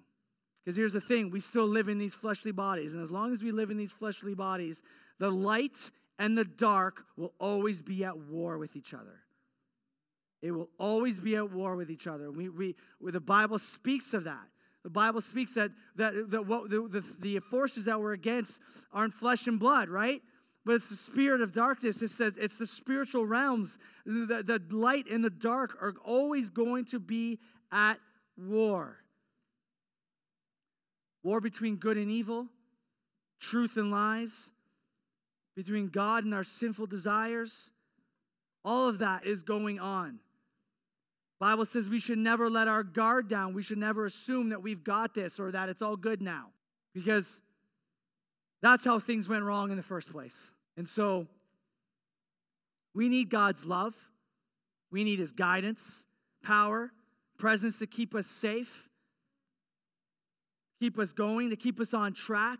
because 0.64 0.78
here's 0.78 0.94
the 0.94 1.02
thing 1.02 1.30
we 1.30 1.40
still 1.40 1.68
live 1.68 1.90
in 1.90 1.98
these 1.98 2.14
fleshly 2.14 2.52
bodies 2.52 2.94
and 2.94 3.04
as 3.04 3.12
long 3.12 3.34
as 3.34 3.44
we 3.44 3.52
live 3.52 3.72
in 3.72 3.78
these 3.78 3.92
fleshly 3.92 4.34
bodies 4.34 4.82
the 5.20 5.30
light 5.30 5.92
and 6.20 6.38
the 6.38 6.46
dark 6.46 7.04
will 7.18 7.34
always 7.40 7.82
be 7.82 8.04
at 8.04 8.18
war 8.18 8.58
with 8.58 8.76
each 8.76 8.94
other 8.94 9.24
it 10.44 10.52
will 10.52 10.70
always 10.78 11.18
be 11.18 11.38
at 11.38 11.52
war 11.52 11.78
with 11.78 11.90
each 11.90 12.06
other. 12.06 12.30
We, 12.30 12.50
we, 12.50 12.76
the 13.02 13.22
Bible 13.22 13.58
speaks 13.58 14.14
of 14.14 14.26
that. 14.26 14.44
The 14.84 14.90
Bible 14.90 15.22
speaks 15.22 15.54
that, 15.54 15.72
that, 15.96 16.32
that 16.32 16.46
what, 16.46 16.70
the, 16.70 16.86
the, 16.92 17.04
the 17.22 17.40
forces 17.40 17.86
that 17.86 18.02
we're 18.02 18.12
against 18.12 18.60
aren't 18.92 19.14
flesh 19.14 19.48
and 19.48 19.58
blood, 19.58 19.88
right? 19.88 20.22
But 20.66 20.76
it's 20.76 20.90
the 20.90 20.98
spirit 20.98 21.40
of 21.40 21.54
darkness. 21.54 22.02
It's 22.02 22.16
the, 22.18 22.34
it's 22.38 22.58
the 22.58 22.68
spiritual 22.68 23.26
realms. 23.26 23.78
The, 24.06 24.44
the 24.46 24.62
light 24.76 25.06
and 25.10 25.24
the 25.24 25.30
dark 25.30 25.78
are 25.82 25.94
always 26.04 26.50
going 26.50 26.86
to 26.86 27.00
be 27.00 27.40
at 27.72 27.96
war. 28.36 28.98
War 31.24 31.40
between 31.40 31.78
good 31.78 31.98
and 31.98 32.12
evil, 32.12 32.48
truth 33.40 33.78
and 33.78 33.92
lies, 33.92 34.32
between 35.56 35.90
God 35.90 36.26
and 36.26 36.34
our 36.34 36.44
sinful 36.44 36.88
desires. 36.88 37.72
All 38.66 38.88
of 38.88 39.00
that 39.00 39.26
is 39.26 39.42
going 39.42 39.80
on. 39.80 40.20
Bible 41.40 41.66
says 41.66 41.90
we 41.90 42.00
should 42.00 42.18
never 42.18 42.50
let 42.50 42.68
our 42.68 42.84
guard 42.84 43.28
down. 43.28 43.54
We 43.54 43.64
should 43.64 43.78
never 43.78 44.06
assume 44.06 44.50
that 44.50 44.64
we've 44.64 44.84
got 44.84 45.14
this 45.14 45.40
or 45.40 45.52
that 45.52 45.68
it's 45.68 45.82
all 45.82 45.98
good 45.98 46.22
now 46.22 46.48
because 46.94 47.42
that's 48.62 48.86
how 48.86 49.00
things 49.00 49.28
went 49.28 49.44
wrong 49.44 49.70
in 49.70 49.78
the 49.78 49.84
first 49.84 50.10
place. 50.10 50.52
And 50.78 50.88
so 50.88 51.28
we 52.96 53.10
need 53.10 53.30
God's 53.30 53.66
love. 53.66 53.94
We 54.90 55.04
need 55.04 55.20
his 55.20 55.34
guidance, 55.34 56.06
power, 56.44 56.92
presence 57.38 57.80
to 57.80 57.88
keep 57.88 58.16
us 58.16 58.28
safe, 58.28 58.88
keep 60.84 61.00
us 61.00 61.14
going, 61.14 61.50
to 61.50 61.56
keep 61.56 61.80
us 61.80 61.94
on 61.94 62.14
track, 62.14 62.60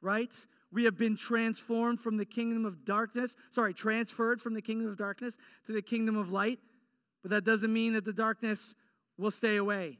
right? 0.00 0.32
We 0.72 0.84
have 0.84 0.96
been 0.96 1.16
transformed 1.16 2.00
from 2.00 2.16
the 2.16 2.24
kingdom 2.24 2.64
of 2.64 2.84
darkness, 2.84 3.34
sorry, 3.50 3.74
transferred 3.74 4.40
from 4.40 4.54
the 4.54 4.62
kingdom 4.62 4.88
of 4.88 4.96
darkness 4.96 5.36
to 5.66 5.72
the 5.72 5.82
kingdom 5.82 6.16
of 6.16 6.30
light. 6.30 6.60
But 7.22 7.32
that 7.32 7.44
doesn't 7.44 7.72
mean 7.72 7.94
that 7.94 8.04
the 8.04 8.12
darkness 8.12 8.76
will 9.18 9.32
stay 9.32 9.56
away. 9.56 9.98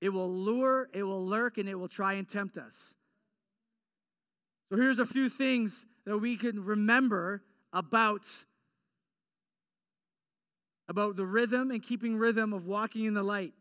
It 0.00 0.10
will 0.10 0.32
lure, 0.32 0.88
it 0.94 1.02
will 1.02 1.26
lurk, 1.26 1.58
and 1.58 1.68
it 1.68 1.74
will 1.74 1.88
try 1.88 2.12
and 2.12 2.28
tempt 2.28 2.58
us. 2.58 2.94
So 4.68 4.76
here's 4.76 5.00
a 5.00 5.06
few 5.06 5.28
things 5.28 5.84
that 6.06 6.16
we 6.16 6.36
can 6.36 6.64
remember 6.64 7.42
about 7.72 8.22
about 10.86 11.16
the 11.16 11.26
rhythm 11.26 11.72
and 11.72 11.82
keeping 11.82 12.18
rhythm 12.18 12.52
of 12.52 12.66
walking 12.66 13.06
in 13.06 13.14
the 13.14 13.22
light. 13.22 13.52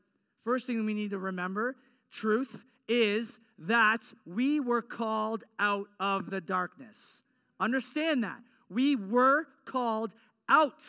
First 0.44 0.68
thing 0.68 0.86
we 0.86 0.94
need 0.94 1.12
to 1.12 1.18
remember, 1.18 1.78
truth 2.14 2.64
is 2.88 3.40
that 3.60 4.02
we 4.26 4.60
were 4.60 4.82
called 4.82 5.44
out 5.60 5.88
of 6.00 6.30
the 6.30 6.42
darkness. 6.42 7.24
Understand 7.60 8.24
that. 8.24 8.40
We 8.70 8.96
were 8.96 9.48
called 9.66 10.12
out 10.48 10.82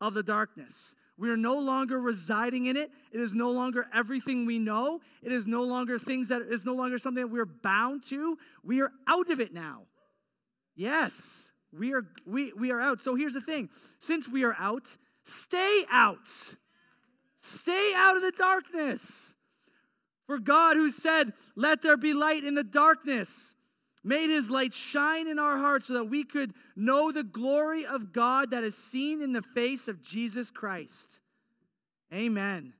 of 0.00 0.14
the 0.14 0.22
darkness. 0.22 0.94
We 1.18 1.30
are 1.30 1.36
no 1.36 1.58
longer 1.58 2.00
residing 2.00 2.66
in 2.66 2.76
it. 2.76 2.90
It 3.12 3.20
is 3.20 3.34
no 3.34 3.50
longer 3.50 3.86
everything 3.94 4.46
we 4.46 4.58
know. 4.58 5.00
It 5.22 5.30
is 5.32 5.46
no 5.46 5.62
longer 5.62 5.98
things 5.98 6.28
that 6.28 6.42
is 6.42 6.64
no 6.64 6.74
longer 6.74 6.98
something 6.98 7.22
that 7.22 7.28
we're 7.28 7.44
bound 7.44 8.04
to. 8.08 8.38
We 8.64 8.80
are 8.80 8.90
out 9.06 9.30
of 9.30 9.40
it 9.40 9.52
now. 9.52 9.82
Yes, 10.74 11.52
we 11.78 11.92
are 11.92 12.04
we 12.26 12.52
we 12.54 12.70
are 12.70 12.80
out. 12.80 13.00
So 13.00 13.14
here's 13.14 13.34
the 13.34 13.40
thing. 13.40 13.68
Since 13.98 14.28
we 14.28 14.44
are 14.44 14.56
out, 14.58 14.86
stay 15.24 15.84
out. 15.90 16.28
Stay 17.40 17.92
out 17.94 18.16
of 18.16 18.22
the 18.22 18.32
darkness. 18.32 19.34
For 20.32 20.38
God 20.38 20.78
who 20.78 20.90
said, 20.90 21.34
"Let 21.56 21.82
there 21.82 21.98
be 21.98 22.14
light 22.14 22.42
in 22.42 22.54
the 22.54 22.64
darkness," 22.64 23.54
made 24.02 24.30
his 24.30 24.48
light 24.48 24.72
shine 24.72 25.28
in 25.28 25.38
our 25.38 25.58
hearts 25.58 25.88
so 25.88 25.92
that 25.92 26.04
we 26.04 26.24
could 26.24 26.54
know 26.74 27.12
the 27.12 27.22
glory 27.22 27.84
of 27.84 28.14
God 28.14 28.52
that 28.52 28.64
is 28.64 28.74
seen 28.74 29.20
in 29.20 29.34
the 29.34 29.42
face 29.42 29.88
of 29.88 30.00
Jesus 30.00 30.50
Christ. 30.50 31.20
Amen. 32.14 32.72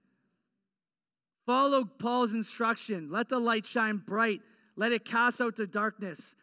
Follow 1.44 1.84
Paul's 1.84 2.32
instruction. 2.32 3.10
Let 3.10 3.28
the 3.28 3.38
light 3.38 3.66
shine 3.66 3.98
bright. 3.98 4.40
Let 4.74 4.92
it 4.92 5.04
cast 5.04 5.42
out 5.42 5.54
the 5.54 5.66
darkness 5.66 6.34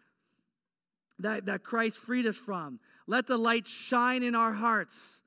that, 1.18 1.48
that 1.48 1.64
Christ 1.64 1.98
freed 1.98 2.28
us 2.28 2.38
from. 2.38 2.80
Let 3.08 3.26
the 3.26 3.40
light 3.40 3.66
shine 3.66 4.22
in 4.22 4.36
our 4.36 4.54
hearts. 4.54 5.24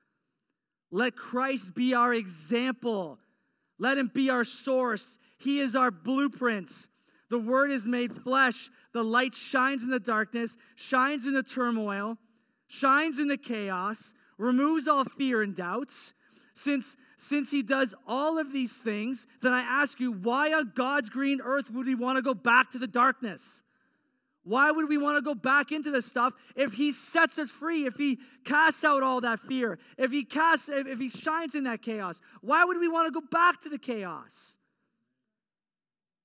Let 0.91 1.17
Christ 1.17 1.75
be 1.75 1.93
our 1.93 2.13
example. 2.13 3.19
Let 3.83 3.97
him 3.97 4.09
be 4.13 4.29
our 4.29 4.45
source. 4.45 5.19
He 5.39 5.59
is 5.59 5.75
our 5.75 5.91
blueprint. 5.91 6.71
The 7.29 7.37
word 7.37 7.69
is 7.69 7.85
made 7.85 8.15
flesh. 8.23 8.69
The 8.93 9.03
light 9.03 9.35
shines 9.35 9.83
in 9.83 9.89
the 9.89 9.99
darkness, 9.99 10.55
shines 10.75 11.27
in 11.27 11.33
the 11.33 11.43
turmoil, 11.43 12.17
shines 12.65 13.19
in 13.19 13.27
the 13.27 13.35
chaos, 13.35 14.13
removes 14.37 14.87
all 14.87 15.03
fear 15.03 15.41
and 15.41 15.53
doubts. 15.53 16.13
Since, 16.53 16.95
since 17.17 17.51
he 17.51 17.61
does 17.61 17.93
all 18.07 18.39
of 18.39 18.53
these 18.53 18.71
things, 18.71 19.27
then 19.41 19.51
I 19.51 19.63
ask 19.63 19.99
you, 19.99 20.13
why 20.13 20.53
on 20.53 20.71
God's 20.73 21.09
green 21.09 21.41
earth 21.43 21.69
would 21.69 21.85
we 21.85 21.95
want 21.95 22.15
to 22.15 22.21
go 22.21 22.33
back 22.33 22.71
to 22.71 22.79
the 22.79 22.87
darkness? 22.87 23.41
Why 24.43 24.71
would 24.71 24.89
we 24.89 24.97
want 24.97 25.17
to 25.17 25.21
go 25.21 25.35
back 25.35 25.71
into 25.71 25.89
this 25.89 26.05
stuff 26.05 26.33
if 26.55 26.73
he 26.73 26.91
sets 26.91 27.37
us 27.37 27.49
free, 27.49 27.85
if 27.85 27.95
he 27.95 28.19
casts 28.43 28.83
out 28.83 29.01
all 29.01 29.21
that 29.21 29.39
fear, 29.39 29.79
if 29.97 30.11
he 30.11 30.25
casts, 30.25 30.67
if, 30.67 30.85
if 30.85 30.99
he 30.99 31.07
shines 31.07 31.55
in 31.55 31.63
that 31.63 31.81
chaos? 31.81 32.19
Why 32.41 32.65
would 32.65 32.77
we 32.77 32.89
want 32.89 33.07
to 33.07 33.11
go 33.19 33.25
back 33.31 33.61
to 33.61 33.69
the 33.69 33.77
chaos? 33.77 34.57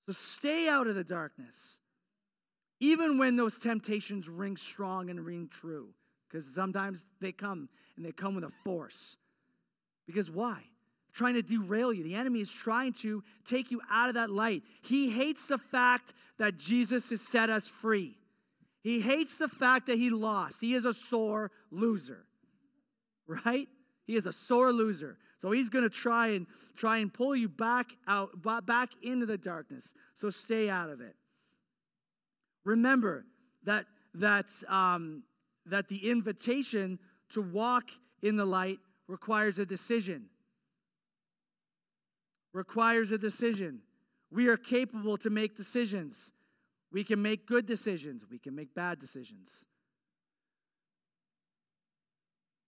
So 0.07 0.13
stay 0.13 0.69
out 0.69 0.89
of 0.89 0.97
the 0.97 1.05
darkness. 1.05 1.55
Even 2.81 3.19
when 3.19 3.37
those 3.37 3.57
temptations 3.59 4.29
ring 4.29 4.57
strong 4.57 5.11
and 5.11 5.25
ring 5.25 5.49
true, 5.61 5.91
because 6.29 6.47
sometimes 6.55 7.05
they 7.21 7.33
come 7.33 7.69
and 7.97 8.05
they 8.05 8.13
come 8.13 8.35
with 8.35 8.45
a 8.45 8.53
force. 8.65 9.17
Because 10.07 10.31
why? 10.31 10.63
Trying 11.15 11.35
to 11.35 11.43
derail 11.43 11.93
you. 11.93 12.05
The 12.05 12.15
enemy 12.15 12.41
is 12.41 12.51
trying 12.51 12.93
to 12.95 13.23
take 13.45 13.71
you 13.71 13.81
out 13.91 14.09
of 14.09 14.15
that 14.15 14.31
light. 14.31 14.63
He 14.83 15.11
hates 15.11 15.47
the 15.47 15.59
fact 15.59 16.15
that 16.39 16.57
Jesus 16.57 17.11
has 17.11 17.21
set 17.21 17.51
us 17.51 17.67
free. 17.67 18.17
He 18.83 19.01
hates 19.01 19.37
the 19.37 19.49
fact 19.49 19.87
that 19.87 19.99
he 19.99 20.11
lost. 20.11 20.59
He 20.61 20.75
is 20.75 20.85
a 20.85 20.95
sore 20.95 21.51
loser. 21.71 22.25
Right? 23.27 23.69
He 24.07 24.17
is 24.17 24.27
a 24.27 24.33
sore 24.33 24.73
loser. 24.73 25.19
So 25.41 25.51
he's 25.51 25.69
going 25.69 25.85
to 25.85 25.91
try 25.91 26.29
and 26.29 26.47
try 26.77 26.99
and 26.99 27.13
pull 27.13 27.37
you 27.37 27.49
back 27.49 27.87
out 28.07 28.31
back 28.67 28.91
into 29.03 29.27
the 29.27 29.39
darkness. 29.39 29.93
So 30.15 30.31
stay 30.31 30.69
out 30.69 30.91
of 30.91 31.01
it. 31.01 31.15
Remember 32.65 33.25
that 33.65 33.87
that 34.15 34.47
um, 34.69 35.23
that 35.67 35.89
the 35.89 36.11
invitation 36.11 36.99
to 37.33 37.43
walk 37.43 37.91
in 38.23 38.37
the 38.37 38.45
light 38.45 38.79
requires 39.07 39.59
a 39.59 39.67
decision. 39.67 40.27
Requires 42.53 43.13
a 43.13 43.19
decision. 43.19 43.81
We 44.31 44.49
are 44.49 44.57
capable 44.57 45.17
to 45.19 45.31
make 45.31 45.57
decisions. 45.57 46.33
We 46.93 47.05
can 47.05 47.21
make 47.21 47.47
good 47.47 47.67
decisions. 47.67 48.25
We 48.31 48.39
can 48.39 48.55
make 48.55 48.75
bad 48.75 49.01
decisions. 49.01 49.51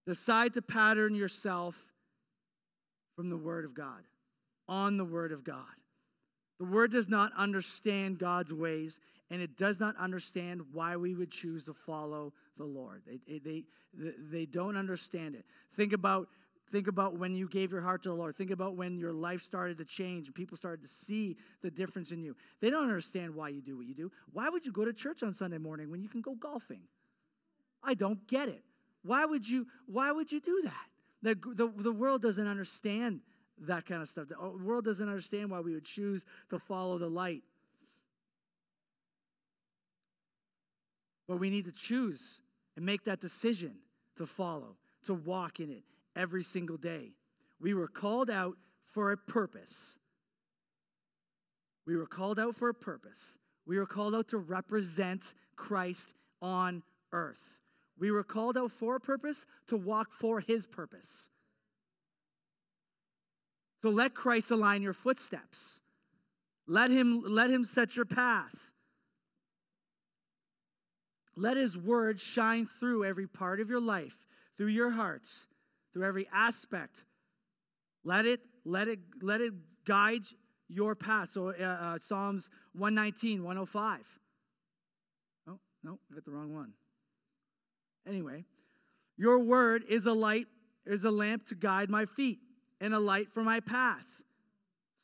Decide 0.06 0.54
to 0.54 0.62
pattern 0.62 1.14
yourself 1.14 1.76
from 3.16 3.30
the 3.30 3.36
Word 3.36 3.64
of 3.64 3.74
God, 3.74 4.02
on 4.68 4.96
the 4.96 5.04
Word 5.04 5.32
of 5.32 5.44
God. 5.44 5.64
The 6.58 6.66
Word 6.66 6.92
does 6.92 7.08
not 7.08 7.32
understand 7.36 8.18
God's 8.18 8.52
ways, 8.52 8.98
and 9.30 9.40
it 9.40 9.56
does 9.56 9.78
not 9.78 9.96
understand 9.96 10.62
why 10.72 10.96
we 10.96 11.14
would 11.14 11.30
choose 11.30 11.64
to 11.64 11.74
follow 11.74 12.32
the 12.56 12.64
Lord. 12.64 13.02
They, 13.06 13.38
they, 13.38 13.64
they 14.30 14.46
don't 14.46 14.76
understand 14.76 15.34
it. 15.34 15.44
Think 15.76 15.92
about, 15.92 16.28
think 16.70 16.88
about 16.88 17.18
when 17.18 17.34
you 17.34 17.48
gave 17.48 17.72
your 17.72 17.80
heart 17.80 18.02
to 18.04 18.08
the 18.10 18.14
Lord. 18.14 18.36
Think 18.36 18.50
about 18.50 18.76
when 18.76 18.98
your 18.98 19.12
life 19.12 19.42
started 19.42 19.78
to 19.78 19.84
change 19.84 20.26
and 20.26 20.34
people 20.34 20.56
started 20.56 20.82
to 20.82 20.88
see 20.88 21.36
the 21.62 21.70
difference 21.70 22.10
in 22.10 22.22
you. 22.22 22.36
They 22.60 22.70
don't 22.70 22.84
understand 22.84 23.34
why 23.34 23.48
you 23.48 23.60
do 23.60 23.76
what 23.76 23.86
you 23.86 23.94
do. 23.94 24.10
Why 24.32 24.48
would 24.48 24.64
you 24.64 24.72
go 24.72 24.84
to 24.84 24.92
church 24.92 25.22
on 25.22 25.34
Sunday 25.34 25.58
morning 25.58 25.90
when 25.90 26.02
you 26.02 26.08
can 26.08 26.20
go 26.20 26.34
golfing? 26.34 26.82
I 27.82 27.94
don't 27.94 28.26
get 28.28 28.48
it. 28.48 28.62
Why 29.02 29.24
would 29.24 29.48
you, 29.48 29.66
why 29.86 30.12
would 30.12 30.30
you 30.30 30.40
do 30.40 30.62
that? 30.64 30.74
The, 31.22 31.54
the, 31.54 31.72
the 31.76 31.92
world 31.92 32.22
doesn't 32.22 32.46
understand 32.46 33.20
that 33.66 33.86
kind 33.86 34.02
of 34.02 34.08
stuff. 34.08 34.28
The 34.28 34.36
oh, 34.40 34.58
world 34.62 34.84
doesn't 34.84 35.06
understand 35.06 35.50
why 35.50 35.60
we 35.60 35.74
would 35.74 35.84
choose 35.84 36.24
to 36.50 36.58
follow 36.58 36.98
the 36.98 37.08
light. 37.08 37.42
But 41.28 41.38
we 41.38 41.50
need 41.50 41.66
to 41.66 41.72
choose 41.72 42.40
and 42.76 42.84
make 42.84 43.04
that 43.04 43.20
decision 43.20 43.74
to 44.16 44.26
follow, 44.26 44.76
to 45.06 45.14
walk 45.14 45.60
in 45.60 45.70
it 45.70 45.84
every 46.16 46.42
single 46.42 46.76
day. 46.76 47.12
We 47.60 47.74
were 47.74 47.88
called 47.88 48.30
out 48.30 48.56
for 48.92 49.12
a 49.12 49.16
purpose. 49.16 49.96
We 51.86 51.96
were 51.96 52.06
called 52.06 52.38
out 52.38 52.56
for 52.56 52.68
a 52.68 52.74
purpose. 52.74 53.38
We 53.66 53.78
were 53.78 53.86
called 53.86 54.14
out 54.14 54.28
to 54.28 54.38
represent 54.38 55.22
Christ 55.56 56.12
on 56.42 56.82
earth. 57.12 57.42
We 57.98 58.10
were 58.10 58.24
called 58.24 58.56
out 58.56 58.72
for 58.72 58.96
a 58.96 59.00
purpose 59.00 59.44
to 59.68 59.76
walk 59.76 60.08
for 60.18 60.40
his 60.40 60.66
purpose. 60.66 61.28
So 63.82 63.90
let 63.90 64.14
Christ 64.14 64.50
align 64.50 64.82
your 64.82 64.92
footsteps. 64.92 65.80
Let 66.66 66.90
him, 66.90 67.22
let 67.26 67.50
him 67.50 67.64
set 67.64 67.96
your 67.96 68.04
path. 68.04 68.54
Let 71.36 71.56
his 71.56 71.76
word 71.76 72.20
shine 72.20 72.68
through 72.78 73.04
every 73.04 73.26
part 73.26 73.60
of 73.60 73.70
your 73.70 73.80
life, 73.80 74.16
through 74.56 74.68
your 74.68 74.90
hearts, 74.90 75.46
through 75.92 76.04
every 76.04 76.28
aspect. 76.32 77.02
Let 78.04 78.26
it, 78.26 78.40
let 78.64 78.88
it, 78.88 79.00
let 79.22 79.40
it 79.40 79.52
guide 79.86 80.22
your 80.68 80.94
path. 80.94 81.30
So 81.32 81.48
uh, 81.48 81.62
uh, 81.62 81.98
Psalms 82.06 82.48
119, 82.74 83.42
105. 83.42 84.00
Oh, 85.48 85.58
no, 85.82 85.98
I 86.10 86.14
got 86.14 86.24
the 86.24 86.30
wrong 86.30 86.54
one. 86.54 86.72
Anyway, 88.06 88.44
your 89.16 89.40
word 89.40 89.84
is 89.88 90.06
a 90.06 90.12
light, 90.12 90.46
is 90.86 91.04
a 91.04 91.10
lamp 91.10 91.46
to 91.48 91.54
guide 91.54 91.90
my 91.90 92.06
feet 92.06 92.38
and 92.80 92.94
a 92.94 92.98
light 92.98 93.28
for 93.32 93.42
my 93.42 93.60
path. 93.60 94.06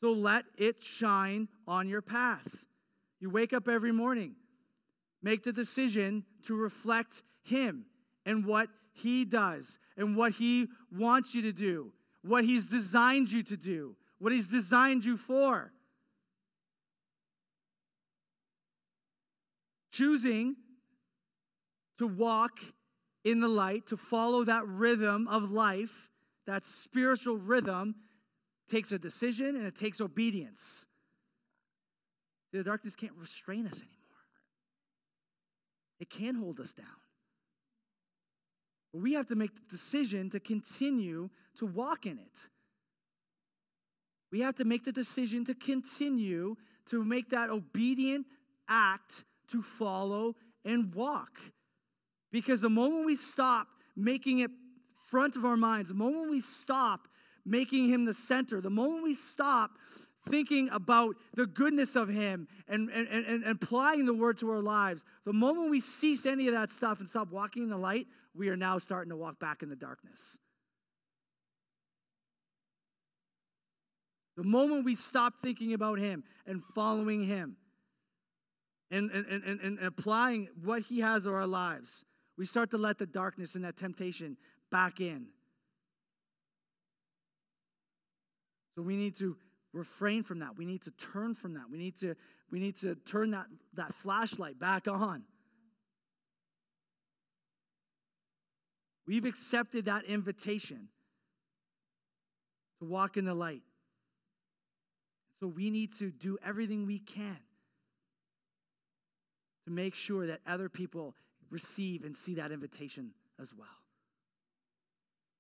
So 0.01 0.13
let 0.13 0.45
it 0.57 0.77
shine 0.83 1.49
on 1.67 1.89
your 1.89 2.03
path. 2.03 2.49
You 3.21 3.31
wake 3.31 3.53
up 3.53 3.69
every 3.69 3.93
morning, 3.93 4.35
make 5.23 5.43
the 5.43 5.53
decision 5.53 6.25
to 6.47 6.55
reflect 6.55 7.23
Him 7.43 7.87
and 8.25 8.45
what 8.45 8.69
He 8.97 9.25
does 9.25 9.79
and 9.97 10.17
what 10.17 10.33
He 10.33 10.69
wants 10.91 11.35
you 11.35 11.43
to 11.43 11.53
do, 11.53 11.93
what 12.23 12.45
He's 12.45 12.67
designed 12.67 13.31
you 13.31 13.43
to 13.45 13.57
do, 13.57 13.97
what 14.19 14.33
He's 14.33 14.49
designed 14.49 15.05
you 15.05 15.17
for. 15.17 15.73
Choosing 19.93 20.57
to 21.99 22.07
walk 22.07 22.59
in 23.25 23.41
the 23.41 23.49
light, 23.49 23.87
to 23.89 23.97
follow 23.97 24.45
that 24.45 24.67
rhythm 24.67 25.27
of 25.29 25.51
life, 25.51 26.11
that 26.47 26.65
spiritual 26.65 27.37
rhythm, 27.37 27.95
takes 28.71 28.93
a 28.93 28.99
decision 28.99 29.57
and 29.57 29.67
it 29.67 29.77
takes 29.77 30.01
obedience. 30.01 30.87
The 32.53 32.63
darkness 32.63 32.97
can't 32.97 33.15
restrain 33.17 33.67
us 33.67 33.75
anymore, 33.75 33.93
it 36.01 36.11
can 36.11 36.35
hold 36.37 36.61
us 36.61 36.73
down. 36.73 36.87
We 39.01 39.15
have 39.15 39.27
to 39.29 39.35
make 39.35 39.55
the 39.55 39.77
decision 39.77 40.31
to 40.31 40.41
continue 40.41 41.31
to 41.59 41.67
walk 41.67 42.07
in 42.07 42.19
it. 42.19 42.37
We 44.33 44.41
have 44.41 44.57
to 44.57 44.65
make 44.65 44.85
the 44.85 44.93
decision 44.93 45.45
to 45.47 45.55
continue 45.55 46.57
to 46.91 47.05
make 47.05 47.31
that 47.31 47.51
obedient 47.51 48.27
act 48.69 49.25
to 49.53 49.63
follow 49.63 50.35
and 50.65 50.95
walk 50.95 51.39
Because 52.33 52.61
the 52.61 52.69
moment 52.69 53.07
we 53.07 53.15
stop 53.15 53.69
making 53.95 54.41
it 54.41 54.51
front 55.11 55.37
of 55.37 55.45
our 55.45 55.57
minds, 55.57 55.89
the 55.89 55.95
moment 55.95 56.31
we 56.31 56.41
stop 56.41 57.09
making 57.45 57.89
him 57.89 58.05
the 58.05 58.13
center, 58.13 58.61
the 58.61 58.69
moment 58.69 59.05
we 59.05 59.15
stop 59.15 59.79
thinking 60.29 60.69
about 60.71 61.15
the 61.35 61.47
goodness 61.47 61.95
of 61.95 62.09
him 62.09 62.49
and, 62.69 62.91
and, 62.91 63.07
and, 63.09 63.25
and 63.25 63.45
applying 63.45 64.05
the 64.05 64.13
word 64.13 64.39
to 64.39 64.51
our 64.51 64.61
lives, 64.61 65.05
the 65.25 65.33
moment 65.33 65.71
we 65.71 65.81
cease 65.81 66.27
any 66.27 66.49
of 66.49 66.55
that 66.55 66.73
stuff 66.73 66.99
and 66.99 67.09
stop 67.09 67.31
walking 67.31 67.63
in 67.63 67.69
the 67.69 67.77
light, 67.77 68.09
we 68.37 68.49
are 68.49 68.57
now 68.57 68.79
starting 68.79 69.11
to 69.11 69.17
walk 69.17 69.39
back 69.39 69.63
in 69.63 69.69
the 69.69 69.77
darkness. 69.77 70.39
The 74.37 74.45
moment 74.45 74.85
we 74.85 74.95
stop 74.95 75.35
thinking 75.43 75.73
about 75.73 75.99
him 75.99 76.23
and 76.47 76.63
following 76.75 77.25
him 77.25 77.57
and, 78.91 79.11
and, 79.11 79.27
and, 79.27 79.61
and 79.61 79.79
applying 79.81 80.49
what 80.63 80.83
he 80.83 81.01
has 81.01 81.25
to 81.25 81.33
our 81.33 81.47
lives, 81.47 82.05
we 82.37 82.45
start 82.45 82.71
to 82.73 82.79
let 82.79 82.99
the 82.99 83.07
darkness 83.07 83.55
and 83.55 83.65
that 83.65 83.79
temptation 83.79 84.37
back 84.71 85.01
in. 85.01 85.27
So 88.75 88.83
we 88.83 88.97
need 88.97 89.17
to 89.19 89.37
refrain 89.73 90.23
from 90.23 90.41
that. 90.41 90.57
We 90.57 90.67
need 90.67 90.83
to 90.83 90.91
turn 90.91 91.35
from 91.35 91.55
that. 91.55 91.65
We 91.71 91.79
need 91.79 91.99
to, 92.01 92.15
we 92.51 92.61
need 92.61 92.77
to 92.81 92.95
turn 92.95 93.31
that, 93.31 93.47
that 93.75 93.95
flashlight 93.95 94.59
back 94.59 94.87
on. 94.87 95.23
We've 99.07 99.25
accepted 99.25 99.85
that 99.85 100.05
invitation 100.05 100.89
to 102.81 102.85
walk 102.87 103.17
in 103.17 103.25
the 103.25 103.35
light. 103.35 103.63
So 105.41 105.47
we 105.47 105.71
need 105.71 105.93
to 105.99 106.11
do 106.11 106.39
everything 106.45 106.87
we 106.87 106.99
can 106.99 107.39
to 109.67 109.73
make 109.73 109.95
sure 109.95 110.27
that 110.27 110.41
other 110.47 110.69
people 110.69 111.15
receive 111.51 112.05
and 112.05 112.17
see 112.17 112.35
that 112.35 112.53
invitation 112.53 113.11
as 113.41 113.53
well. 113.55 113.69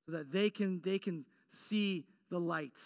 So 0.06 0.16
that 0.16 0.30
they 0.30 0.50
can, 0.50 0.80
they 0.84 0.98
can 0.98 1.24
see 1.68 2.04
the 2.30 2.38
light. 2.38 2.78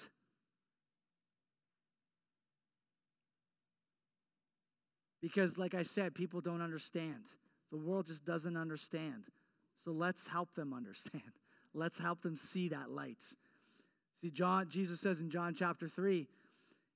Because, 5.20 5.58
like 5.58 5.74
I 5.74 5.82
said, 5.82 6.14
people 6.14 6.40
don't 6.40 6.62
understand. 6.62 7.24
The 7.70 7.76
world 7.76 8.06
just 8.06 8.24
doesn't 8.24 8.56
understand. 8.56 9.24
So 9.84 9.92
let's 9.92 10.26
help 10.26 10.54
them 10.54 10.72
understand. 10.74 11.22
Let's 11.72 11.98
help 11.98 12.20
them 12.20 12.36
see 12.36 12.70
that 12.70 12.90
light. 12.90 13.22
See, 14.20 14.30
John, 14.30 14.68
Jesus 14.68 15.00
says 15.00 15.20
in 15.20 15.30
John 15.30 15.54
chapter 15.54 15.88
3, 15.88 16.26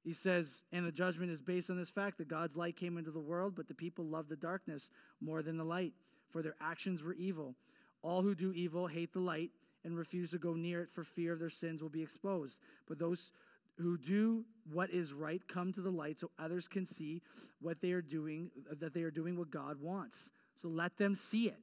he 0.03 0.13
says, 0.13 0.65
and 0.73 0.85
the 0.85 0.91
judgment 0.93 1.31
is 1.31 1.41
based 1.41 1.71
on 1.71 1.79
this 1.79 1.89
fact 1.89 2.19
that 2.19 2.29
God's 2.29 2.57
light 2.57 2.77
came 2.77 2.99
into 2.99 3.13
the 3.13 3.21
world, 3.21 3.55
but 3.57 3.69
the 3.69 3.75
people 3.75 4.05
loved 4.05 4.29
the 4.29 4.37
darkness 4.37 4.91
more 5.21 5.43
than 5.43 5.57
the 5.57 5.65
light, 5.65 5.93
for 6.31 6.43
their 6.43 6.57
actions 6.61 7.03
were 7.03 7.15
evil. 7.15 7.55
All 8.03 8.21
who 8.21 8.35
do 8.35 8.53
evil 8.53 8.87
hate 8.87 9.13
the 9.13 9.21
light 9.21 9.51
and 9.85 9.97
refuse 9.97 10.31
to 10.33 10.39
go 10.39 10.55
near 10.55 10.83
it 10.83 10.89
for 10.93 11.05
fear 11.05 11.33
of 11.33 11.39
their 11.39 11.49
sins 11.49 11.81
will 11.81 11.89
be 11.89 12.03
exposed. 12.03 12.59
But 12.87 12.99
those 12.99 13.31
who 13.79 13.97
do 13.97 14.45
what 14.73 14.91
is 14.91 15.13
right 15.13 15.41
come 15.49 15.73
to 15.73 15.81
the 15.81 15.91
light 15.91 16.21
so 16.21 16.31
others 16.39 16.69
can 16.69 16.87
see 16.87 17.23
what 17.61 17.81
they 17.81 17.93
are 17.93 18.03
doing, 18.03 18.51
that 18.79 18.93
they 18.93 19.03
are 19.03 19.11
doing 19.11 19.39
what 19.39 19.51
God 19.51 19.81
wants. 19.81 20.31
So 20.61 20.69
let 20.69 20.97
them 20.99 21.15
see 21.15 21.49
it. 21.49 21.59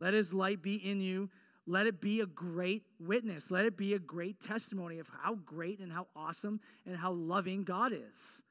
Let 0.00 0.14
his 0.14 0.32
light 0.32 0.62
be 0.62 0.76
in 0.76 1.00
you 1.00 1.30
let 1.66 1.86
it 1.86 2.00
be 2.00 2.20
a 2.20 2.26
great 2.26 2.82
witness. 2.98 3.50
Let 3.50 3.66
it 3.66 3.76
be 3.76 3.94
a 3.94 3.98
great 3.98 4.40
testimony 4.40 4.98
of 4.98 5.08
how 5.22 5.36
great 5.46 5.78
and 5.78 5.92
how 5.92 6.08
awesome 6.16 6.60
and 6.86 6.96
how 6.96 7.12
loving 7.12 7.62
God 7.62 7.92
is. 7.92 8.42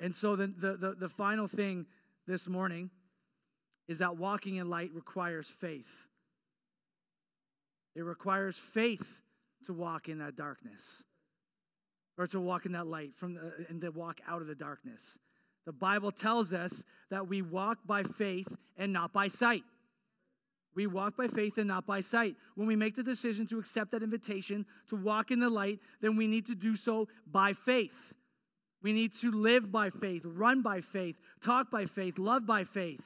And 0.00 0.14
so 0.14 0.36
the, 0.36 0.48
the, 0.48 0.76
the, 0.76 0.94
the 0.94 1.08
final 1.08 1.46
thing 1.46 1.86
this 2.26 2.48
morning 2.48 2.90
is 3.88 3.98
that 3.98 4.16
walking 4.16 4.56
in 4.56 4.68
light 4.68 4.90
requires 4.92 5.46
faith. 5.60 5.88
It 7.94 8.02
requires 8.02 8.58
faith 8.74 9.06
to 9.66 9.72
walk 9.72 10.08
in 10.08 10.18
that 10.18 10.36
darkness 10.36 10.82
or 12.18 12.26
to 12.26 12.40
walk 12.40 12.66
in 12.66 12.72
that 12.72 12.86
light 12.86 13.12
from 13.16 13.34
the, 13.34 13.52
and 13.68 13.80
to 13.80 13.90
walk 13.90 14.20
out 14.28 14.42
of 14.42 14.48
the 14.48 14.54
darkness. 14.54 15.00
The 15.66 15.72
Bible 15.72 16.12
tells 16.12 16.52
us 16.52 16.84
that 17.10 17.28
we 17.28 17.42
walk 17.42 17.78
by 17.84 18.04
faith 18.04 18.48
and 18.78 18.92
not 18.92 19.12
by 19.12 19.28
sight. 19.28 19.64
We 20.76 20.86
walk 20.86 21.16
by 21.16 21.26
faith 21.26 21.58
and 21.58 21.68
not 21.68 21.86
by 21.86 22.02
sight. 22.02 22.36
When 22.54 22.68
we 22.68 22.76
make 22.76 22.94
the 22.94 23.02
decision 23.02 23.46
to 23.48 23.58
accept 23.58 23.90
that 23.90 24.02
invitation 24.02 24.64
to 24.90 24.96
walk 24.96 25.30
in 25.30 25.40
the 25.40 25.50
light, 25.50 25.80
then 26.00 26.16
we 26.16 26.26
need 26.26 26.46
to 26.46 26.54
do 26.54 26.76
so 26.76 27.08
by 27.26 27.54
faith. 27.54 28.14
We 28.82 28.92
need 28.92 29.14
to 29.20 29.32
live 29.32 29.72
by 29.72 29.90
faith, 29.90 30.22
run 30.24 30.62
by 30.62 30.82
faith, 30.82 31.16
talk 31.42 31.70
by 31.70 31.86
faith, 31.86 32.18
love 32.18 32.46
by 32.46 32.64
faith. 32.64 33.00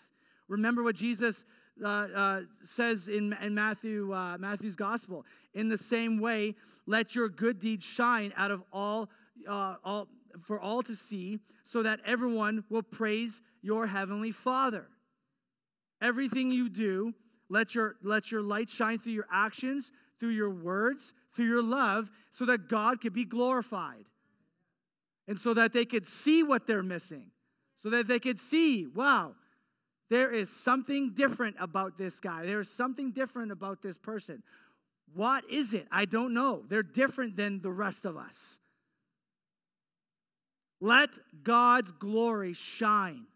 Remember 0.48 0.82
what 0.82 0.96
Jesus 0.96 1.44
uh, 1.82 1.88
uh, 1.88 2.40
says 2.62 3.08
in, 3.08 3.34
in 3.40 3.54
Matthew, 3.54 4.12
uh, 4.12 4.36
Matthew's 4.36 4.76
gospel. 4.76 5.24
In 5.54 5.68
the 5.68 5.78
same 5.78 6.20
way, 6.20 6.56
let 6.86 7.14
your 7.14 7.28
good 7.28 7.60
deeds 7.60 7.84
shine 7.84 8.34
out 8.36 8.50
of 8.50 8.62
all, 8.72 9.08
uh, 9.48 9.76
all 9.84 10.08
for 10.44 10.60
all 10.60 10.82
to 10.82 10.94
see, 10.94 11.38
so 11.64 11.82
that 11.82 12.00
everyone 12.04 12.64
will 12.68 12.82
praise 12.82 13.40
your 13.62 13.86
heavenly 13.86 14.32
Father. 14.32 14.86
Everything 16.00 16.50
you 16.50 16.68
do, 16.68 17.12
let 17.48 17.74
your, 17.74 17.96
let 18.02 18.30
your 18.30 18.42
light 18.42 18.70
shine 18.70 18.98
through 18.98 19.12
your 19.12 19.28
actions, 19.32 19.92
through 20.18 20.30
your 20.30 20.50
words, 20.50 21.12
through 21.34 21.46
your 21.46 21.62
love, 21.62 22.10
so 22.30 22.46
that 22.46 22.68
God 22.68 23.00
could 23.00 23.12
be 23.12 23.24
glorified. 23.24 24.04
And 25.28 25.38
so 25.38 25.54
that 25.54 25.72
they 25.72 25.84
could 25.84 26.06
see 26.06 26.42
what 26.42 26.66
they're 26.66 26.82
missing. 26.82 27.30
So 27.78 27.90
that 27.90 28.08
they 28.08 28.18
could 28.18 28.40
see, 28.40 28.86
wow, 28.86 29.34
there 30.08 30.30
is 30.30 30.50
something 30.50 31.12
different 31.14 31.56
about 31.60 31.96
this 31.96 32.18
guy. 32.18 32.44
There's 32.44 32.68
something 32.68 33.12
different 33.12 33.52
about 33.52 33.80
this 33.80 33.96
person. 33.96 34.42
What 35.14 35.44
is 35.50 35.72
it? 35.72 35.86
I 35.90 36.04
don't 36.04 36.34
know. 36.34 36.64
They're 36.68 36.82
different 36.82 37.36
than 37.36 37.62
the 37.62 37.70
rest 37.70 38.04
of 38.04 38.16
us. 38.16 38.58
Let 40.80 41.10
God's 41.42 41.90
glory 41.92 42.54
shine. 42.54 43.26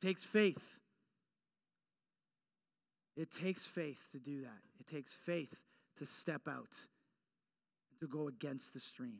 It 0.00 0.06
takes 0.06 0.24
faith. 0.24 0.62
It 3.16 3.28
takes 3.42 3.66
faith 3.74 3.98
to 4.12 4.18
do 4.18 4.42
that. 4.42 4.62
It 4.78 4.88
takes 4.94 5.10
faith 5.26 5.54
to 5.98 6.06
step 6.06 6.42
out, 6.48 6.70
to 8.00 8.06
go 8.06 8.28
against 8.28 8.72
the 8.72 8.80
stream. 8.80 9.18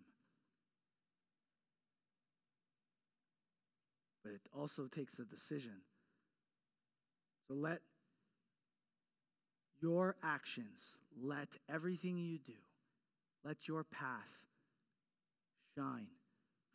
But 4.24 4.32
it 4.32 4.40
also 4.56 4.86
takes 4.86 5.18
a 5.18 5.24
decision. 5.24 5.82
So 7.48 7.54
let 7.54 7.80
your 9.82 10.16
actions, 10.22 10.78
let 11.20 11.48
everything 11.68 12.16
you 12.16 12.38
do, 12.38 12.52
let 13.44 13.66
your 13.66 13.84
path 13.84 14.28
shine 15.76 16.06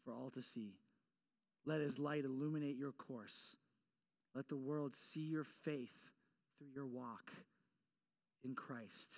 for 0.04 0.14
all 0.14 0.32
to 0.32 0.42
see. 0.42 0.74
Let 1.66 1.82
his 1.82 1.98
light 1.98 2.26
illuminate 2.26 2.78
your 2.78 2.92
course. 2.92 3.56
Let 4.36 4.48
the 4.50 4.56
world 4.56 4.94
see 5.14 5.22
your 5.22 5.46
faith 5.64 5.94
through 6.58 6.68
your 6.74 6.86
walk 6.86 7.32
in 8.44 8.54
Christ. 8.54 9.10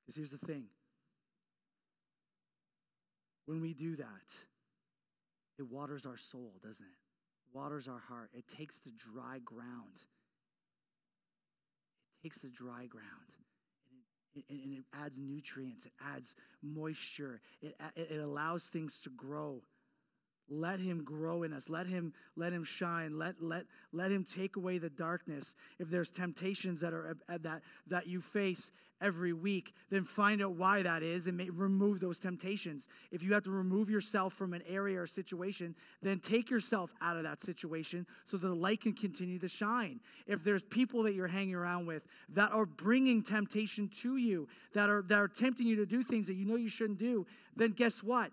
Because 0.00 0.16
here's 0.16 0.30
the 0.30 0.46
thing 0.46 0.64
when 3.46 3.60
we 3.60 3.74
do 3.74 3.96
that, 3.96 4.06
it 5.58 5.66
waters 5.70 6.06
our 6.06 6.18
soul, 6.30 6.52
doesn't 6.62 6.84
it? 6.84 7.56
Waters 7.56 7.88
our 7.88 7.98
heart. 8.08 8.30
It 8.32 8.44
takes 8.56 8.78
the 8.84 8.92
dry 9.12 9.40
ground. 9.44 9.98
It 12.18 12.22
takes 12.22 12.38
the 12.38 12.48
dry 12.48 12.86
ground 12.86 13.41
and 14.34 14.44
it, 14.48 14.64
and 14.64 14.78
it 14.78 14.84
adds 14.94 15.14
nutrients, 15.16 15.86
it 15.86 15.92
adds 16.14 16.34
moisture, 16.62 17.40
it, 17.60 17.76
it 17.96 18.20
allows 18.20 18.64
things 18.64 18.98
to 19.04 19.10
grow. 19.10 19.62
Let 20.48 20.80
him 20.80 21.02
grow 21.04 21.44
in 21.44 21.52
us. 21.52 21.68
Let 21.68 21.86
him 21.86 22.12
let 22.36 22.52
him 22.52 22.64
shine. 22.64 23.16
Let 23.18 23.40
let 23.40 23.64
let 23.92 24.10
him 24.10 24.24
take 24.24 24.56
away 24.56 24.78
the 24.78 24.90
darkness. 24.90 25.54
If 25.78 25.88
there's 25.88 26.10
temptations 26.10 26.80
that 26.80 26.92
are 26.92 27.16
uh, 27.28 27.38
that 27.42 27.62
that 27.86 28.06
you 28.06 28.20
face 28.20 28.70
every 29.02 29.32
week, 29.32 29.74
then 29.90 30.04
find 30.04 30.40
out 30.42 30.52
why 30.52 30.82
that 30.82 31.02
is 31.02 31.26
and 31.26 31.38
remove 31.58 32.00
those 32.00 32.18
temptations. 32.18 32.88
If 33.10 33.22
you 33.22 33.34
have 33.34 33.44
to 33.44 33.50
remove 33.50 33.90
yourself 33.90 34.32
from 34.34 34.54
an 34.54 34.62
area 34.68 35.00
or 35.00 35.06
situation, 35.06 35.74
then 36.00 36.20
take 36.20 36.48
yourself 36.48 36.94
out 37.02 37.16
of 37.16 37.24
that 37.24 37.42
situation 37.42 38.06
so 38.30 38.36
the 38.36 38.48
light 38.48 38.80
can 38.82 38.92
continue 38.92 39.38
to 39.40 39.48
shine. 39.48 40.00
If 40.26 40.44
there's 40.44 40.62
people 40.62 41.02
that 41.02 41.14
you're 41.14 41.26
hanging 41.26 41.54
around 41.54 41.86
with 41.86 42.04
that 42.30 42.52
are 42.52 42.66
bringing 42.66 43.22
temptation 43.22 43.90
to 44.02 44.16
you, 44.16 44.48
that 44.74 44.88
are 44.88 45.02
that 45.02 45.18
are 45.18 45.28
tempting 45.28 45.66
you 45.66 45.76
to 45.76 45.86
do 45.86 46.02
things 46.02 46.26
that 46.28 46.34
you 46.34 46.46
know 46.46 46.56
you 46.56 46.68
shouldn't 46.68 46.98
do, 46.98 47.26
then 47.56 47.72
guess 47.72 48.02
what? 48.02 48.30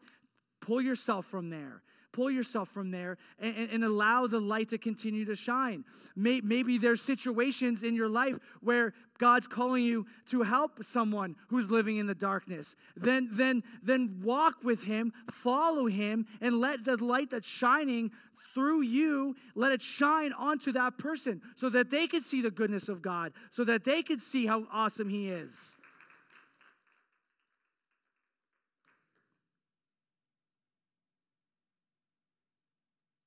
Pull 0.62 0.82
yourself 0.82 1.26
from 1.26 1.50
there 1.50 1.82
Pull 2.12 2.32
yourself 2.32 2.70
from 2.70 2.92
there 2.92 3.18
and, 3.40 3.56
and, 3.56 3.70
and 3.72 3.84
allow 3.84 4.26
the 4.26 4.40
light 4.40 4.70
to 4.70 4.78
continue 4.78 5.26
to 5.26 5.36
shine. 5.36 5.86
May, 6.16 6.42
maybe 6.42 6.78
there's 6.78 7.02
situations 7.02 7.84
in 7.84 7.96
your 7.96 8.10
life 8.10 8.36
where 8.62 8.94
God's 9.20 9.48
calling 9.48 9.84
you 9.84 10.08
to 10.32 10.42
help 10.42 10.84
someone 10.84 11.36
who's 11.50 11.70
living 11.70 11.98
in 11.98 12.08
the 12.08 12.16
darkness. 12.16 12.76
Then, 12.96 13.30
then, 13.34 13.64
then 13.84 14.22
walk 14.24 14.64
with 14.64 14.82
Him, 14.82 15.14
follow 15.32 15.86
Him, 15.86 16.26
and 16.42 16.60
let 16.60 16.84
the 16.84 17.04
light 17.04 17.30
that's 17.30 17.48
shining 17.48 18.12
through 18.54 18.82
you, 18.82 19.36
let 19.56 19.72
it 19.72 19.82
shine 19.82 20.34
onto 20.34 20.72
that 20.72 20.98
person 20.98 21.42
so 21.56 21.70
that 21.70 21.92
they 21.92 22.08
can 22.08 22.24
see 22.24 22.42
the 22.42 22.52
goodness 22.52 22.90
of 22.90 23.02
God, 23.02 23.34
so 23.52 23.64
that 23.66 23.84
they 23.84 24.02
can 24.02 24.20
see 24.20 24.46
how 24.46 24.66
awesome 24.72 25.10
He 25.10 25.30
is. 25.30 25.76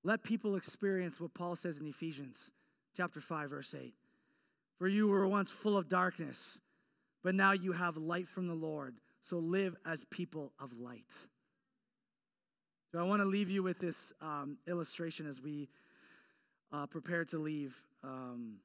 Let 0.04 0.22
people 0.22 0.56
experience 0.56 1.20
what 1.20 1.34
Paul 1.34 1.56
says 1.56 1.78
in 1.78 1.86
Ephesians 1.86 2.50
chapter 2.96 3.20
5 3.20 3.50
verse 3.50 3.74
8. 3.78 3.94
For 4.78 4.88
you 4.88 5.06
were 5.08 5.28
once 5.28 5.50
full 5.50 5.76
of 5.76 5.88
darkness, 5.88 6.58
but 7.22 7.34
now 7.34 7.52
you 7.52 7.72
have 7.72 7.96
light 7.96 8.28
from 8.28 8.48
the 8.48 8.54
Lord. 8.54 8.96
So 9.22 9.36
live 9.38 9.76
as 9.86 10.04
people 10.10 10.52
of 10.58 10.72
light. 10.80 11.04
So 12.90 12.98
I 12.98 13.04
want 13.04 13.22
to 13.22 13.26
leave 13.26 13.48
you 13.48 13.62
with 13.62 13.78
this 13.78 13.96
um, 14.20 14.58
illustration 14.66 15.26
as 15.28 15.40
we 15.40 15.68
uh, 16.72 16.86
prepare 16.86 17.24
to 17.26 17.38
leave. 17.38 17.74
Um, 18.02 18.56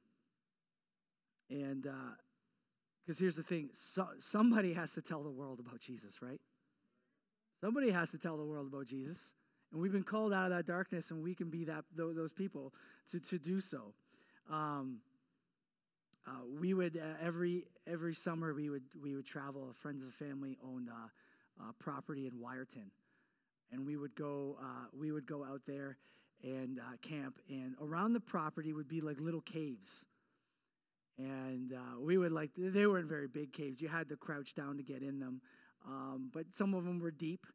and 1.50 1.82
because 1.82 3.16
uh, 3.16 3.20
here's 3.20 3.36
the 3.36 3.42
thing 3.42 3.70
so, 3.94 4.08
somebody 4.18 4.72
has 4.72 4.90
to 4.92 5.00
tell 5.00 5.22
the 5.22 5.30
world 5.30 5.60
about 5.60 5.80
Jesus, 5.80 6.20
right? 6.20 6.40
Somebody 7.60 7.90
has 7.90 8.10
to 8.10 8.18
tell 8.18 8.36
the 8.36 8.44
world 8.44 8.66
about 8.66 8.86
Jesus. 8.86 9.18
And 9.72 9.82
we've 9.82 9.92
been 9.92 10.02
called 10.02 10.32
out 10.32 10.50
of 10.50 10.56
that 10.56 10.66
darkness, 10.66 11.10
and 11.10 11.22
we 11.22 11.34
can 11.34 11.50
be 11.50 11.64
that 11.64 11.84
those 11.94 12.32
people 12.32 12.72
to, 13.10 13.20
to 13.20 13.38
do 13.38 13.60
so. 13.60 13.92
Um, 14.50 14.98
uh, 16.26 16.44
we 16.60 16.74
would 16.74 16.96
uh, 16.96 17.24
every 17.24 17.64
every 17.86 18.14
summer 18.14 18.54
we 18.54 18.70
would 18.70 18.82
we 19.02 19.14
would 19.14 19.26
travel. 19.26 19.74
Friends 19.82 20.02
of 20.02 20.14
family 20.14 20.58
owned 20.64 20.88
uh, 20.88 21.62
uh, 21.62 21.72
property 21.78 22.26
in 22.26 22.32
Wiarton, 22.32 22.90
and 23.72 23.86
we 23.86 23.96
would 23.96 24.14
go 24.14 24.56
uh, 24.60 24.86
we 24.98 25.12
would 25.12 25.26
go 25.26 25.44
out 25.44 25.62
there 25.66 25.96
and 26.42 26.78
uh, 26.80 26.96
camp. 27.02 27.38
And 27.48 27.74
around 27.80 28.12
the 28.12 28.20
property 28.20 28.72
would 28.72 28.88
be 28.88 29.00
like 29.00 29.20
little 29.20 29.40
caves, 29.40 30.04
and 31.18 31.72
we 32.00 32.18
would 32.18 32.32
like 32.32 32.50
they 32.56 32.86
weren't 32.86 33.08
very 33.08 33.28
big 33.28 33.52
caves. 33.52 33.80
You 33.80 33.88
had 33.88 34.08
to 34.08 34.16
crouch 34.16 34.54
down 34.54 34.76
to 34.76 34.82
get 34.82 35.02
in 35.02 35.18
them, 35.20 35.40
um, 35.86 36.30
but 36.32 36.44
some 36.54 36.74
of 36.74 36.84
them 36.84 37.00
were 37.00 37.10
deep. 37.10 37.46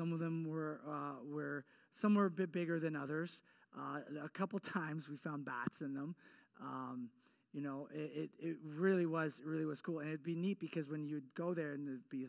Some 0.00 0.14
of 0.14 0.18
them 0.18 0.46
were, 0.48 0.80
uh, 0.88 1.16
were 1.30 1.66
some 1.92 2.14
were 2.14 2.24
a 2.24 2.30
bit 2.30 2.52
bigger 2.52 2.80
than 2.80 2.96
others. 2.96 3.42
Uh, 3.78 3.98
a 4.24 4.30
couple 4.30 4.58
times 4.74 5.10
we 5.10 5.18
found 5.18 5.44
bats 5.44 5.82
in 5.82 5.92
them. 5.92 6.14
Um, 6.58 7.10
you 7.52 7.60
know, 7.60 7.86
it, 7.92 8.10
it, 8.14 8.30
it, 8.38 8.56
really 8.64 9.04
was 9.04 9.42
really 9.44 9.66
was 9.66 9.82
cool, 9.82 9.98
and 9.98 10.08
it'd 10.08 10.22
be 10.22 10.34
neat 10.34 10.58
because 10.58 10.88
when 10.88 11.04
you'd 11.04 11.34
go 11.34 11.52
there 11.52 11.72
and 11.72 11.86
it'd 11.86 12.08
be 12.08 12.28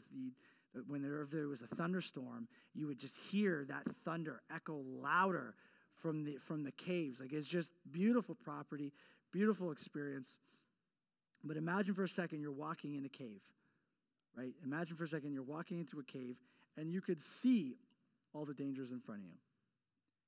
when 0.85 1.01
there, 1.01 1.25
there 1.31 1.47
was 1.47 1.61
a 1.61 1.75
thunderstorm, 1.75 2.49
you 2.73 2.87
would 2.87 2.99
just 2.99 3.15
hear 3.29 3.65
that 3.69 3.83
thunder 4.03 4.41
echo 4.53 4.81
louder 5.01 5.53
from 6.01 6.25
the 6.25 6.39
from 6.45 6.65
the 6.65 6.71
caves. 6.73 7.21
Like 7.21 7.31
it's 7.31 7.47
just 7.47 7.71
beautiful 7.89 8.35
property, 8.35 8.91
beautiful 9.31 9.71
experience. 9.71 10.27
But 11.41 11.55
imagine 11.55 11.95
for 11.95 12.03
a 12.03 12.09
second 12.09 12.41
you're 12.41 12.51
walking 12.51 12.95
in 12.95 13.05
a 13.05 13.09
cave, 13.09 13.39
right? 14.37 14.53
Imagine 14.65 14.97
for 14.97 15.05
a 15.05 15.07
second 15.07 15.31
you're 15.31 15.41
walking 15.41 15.79
into 15.79 15.99
a 15.99 16.03
cave 16.03 16.35
and 16.77 16.91
you 16.91 17.01
could 17.01 17.21
see 17.21 17.75
all 18.33 18.45
the 18.45 18.53
dangers 18.53 18.91
in 18.91 18.99
front 18.99 19.21
of 19.21 19.27
you. 19.27 19.37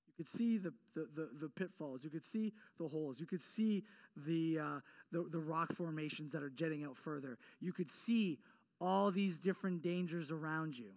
You 0.07 0.23
could 0.23 0.37
see 0.37 0.57
the, 0.57 0.73
the, 0.93 1.07
the, 1.15 1.29
the 1.41 1.49
pitfalls. 1.49 2.03
You 2.03 2.09
could 2.09 2.23
see 2.23 2.53
the 2.79 2.87
holes. 2.87 3.19
You 3.19 3.25
could 3.25 3.41
see 3.41 3.83
the, 4.27 4.59
uh, 4.59 4.79
the, 5.11 5.25
the 5.31 5.39
rock 5.39 5.73
formations 5.75 6.31
that 6.33 6.43
are 6.43 6.51
jetting 6.51 6.83
out 6.83 6.97
further. 6.97 7.37
You 7.59 7.73
could 7.73 7.89
see 7.89 8.37
all 8.79 9.09
these 9.09 9.37
different 9.37 9.81
dangers 9.81 10.29
around 10.29 10.77
you. 10.77 10.91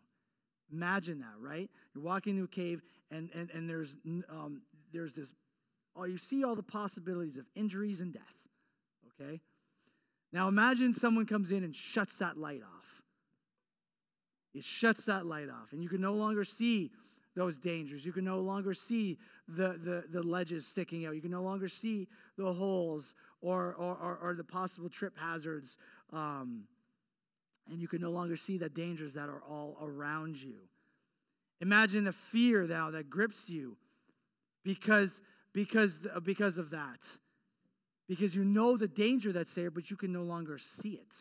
Imagine 0.73 1.21
that, 1.21 1.35
right? 1.41 1.71
You're 1.95 2.05
walking 2.05 2.35
into 2.35 2.45
a 2.45 2.49
cave, 2.49 2.83
and, 3.11 3.31
and, 3.35 3.51
and 3.51 3.71
there's, 3.71 3.95
um, 4.29 4.63
there's 4.93 5.15
this, 5.15 5.33
oh, 5.95 6.05
you 6.05 6.19
see 6.19 6.45
all 6.45 6.57
the 6.57 6.63
possibilities 6.63 7.37
of 7.39 7.47
injuries 7.55 8.01
and 8.01 8.13
death, 8.13 8.23
okay? 9.21 9.41
Now 10.33 10.49
imagine 10.49 10.93
someone 10.93 11.25
comes 11.25 11.53
in 11.53 11.63
and 11.63 11.75
shuts 11.75 12.19
that 12.19 12.37
light 12.37 12.63
off. 12.63 12.76
It 14.57 14.65
shuts 14.65 15.05
that 15.05 15.27
light 15.27 15.51
off, 15.51 15.73
and 15.73 15.83
you 15.83 15.89
can 15.89 16.01
no 16.01 16.15
longer 16.15 16.45
see 16.45 16.91
those 17.35 17.57
dangers. 17.57 18.07
You 18.07 18.13
can 18.13 18.25
no 18.25 18.41
longer 18.41 18.73
see 18.73 19.19
the, 19.47 19.79
the, 19.85 20.05
the 20.11 20.23
ledges 20.23 20.67
sticking 20.67 21.05
out. 21.05 21.15
You 21.15 21.21
can 21.21 21.31
no 21.31 21.43
longer 21.43 21.69
see 21.69 22.09
the 22.39 22.51
holes 22.51 23.15
or, 23.43 23.75
or, 23.75 23.95
or, 23.95 24.19
or 24.23 24.35
the 24.35 24.45
possible 24.45 24.89
trip 24.89 25.13
hazards. 25.19 25.77
Um, 26.11 26.63
and 27.71 27.81
you 27.81 27.89
can 27.89 28.01
no 28.01 28.11
longer 28.11 28.37
see 28.37 28.57
the 28.57 28.71
dangers 28.71 29.13
that 29.13 29.29
are 29.29 29.43
all 29.49 29.77
around 29.83 30.37
you. 30.37 30.57
Imagine 31.61 32.05
the 32.05 32.13
fear 32.13 32.67
now 32.67 32.91
that 32.91 33.11
grips 33.11 33.51
you 33.51 33.77
because, 34.65 35.21
because, 35.53 35.99
because 36.23 36.57
of 36.57 36.71
that. 36.71 37.01
Because 38.09 38.35
you 38.35 38.45
know 38.45 38.77
the 38.77 38.89
danger 38.89 39.33
that's 39.33 39.53
there, 39.53 39.71
but 39.71 39.91
you 39.91 39.97
can 39.97 40.13
no 40.13 40.23
longer 40.23 40.59
see 40.59 40.93
it 40.93 41.15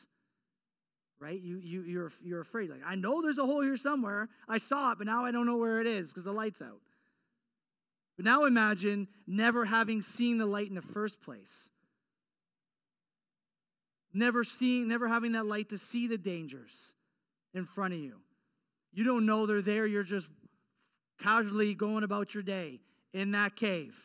right? 1.19 1.39
You, 1.39 1.58
you, 1.58 1.82
you're, 1.84 2.12
you're 2.23 2.41
afraid. 2.41 2.69
Like, 2.69 2.82
I 2.86 2.95
know 2.95 3.21
there's 3.21 3.38
a 3.38 3.45
hole 3.45 3.62
here 3.62 3.78
somewhere. 3.78 4.30
I 4.47 4.58
saw 4.58 4.91
it, 4.91 4.97
but 4.97 5.08
now 5.08 5.25
I 5.25 5.32
don't 5.32 5.45
know 5.45 5.58
where 5.58 5.82
it 5.82 5.88
is 5.88 6.08
because 6.08 6.25
the 6.25 6.32
light's 6.32 6.62
out. 6.62 6.82
But 8.17 8.25
now 8.25 8.45
imagine 8.45 9.08
never 9.28 9.65
having 9.65 10.01
seen 10.01 10.38
the 10.38 10.45
light 10.45 10.69
in 10.69 10.75
the 10.75 10.82
first 10.82 11.21
place. 11.21 11.69
Never 14.13 14.43
seeing, 14.43 14.88
never 14.88 15.08
having 15.08 15.34
that 15.34 15.45
light 15.45 15.69
to 15.69 15.78
see 15.78 16.08
the 16.08 16.17
dangers 16.17 16.93
in 17.54 17.65
front 17.65 17.93
of 17.93 17.99
you. 17.99 18.15
You 18.93 19.04
don't 19.04 19.25
know 19.25 19.45
they're 19.45 19.62
there. 19.62 19.86
You're 19.86 20.04
just 20.04 20.28
casually 21.21 21.73
going 21.73 22.04
about 22.04 22.34
your 22.34 22.43
day 22.43 22.80
in 23.13 23.32
that 23.32 23.56
cave, 23.56 23.95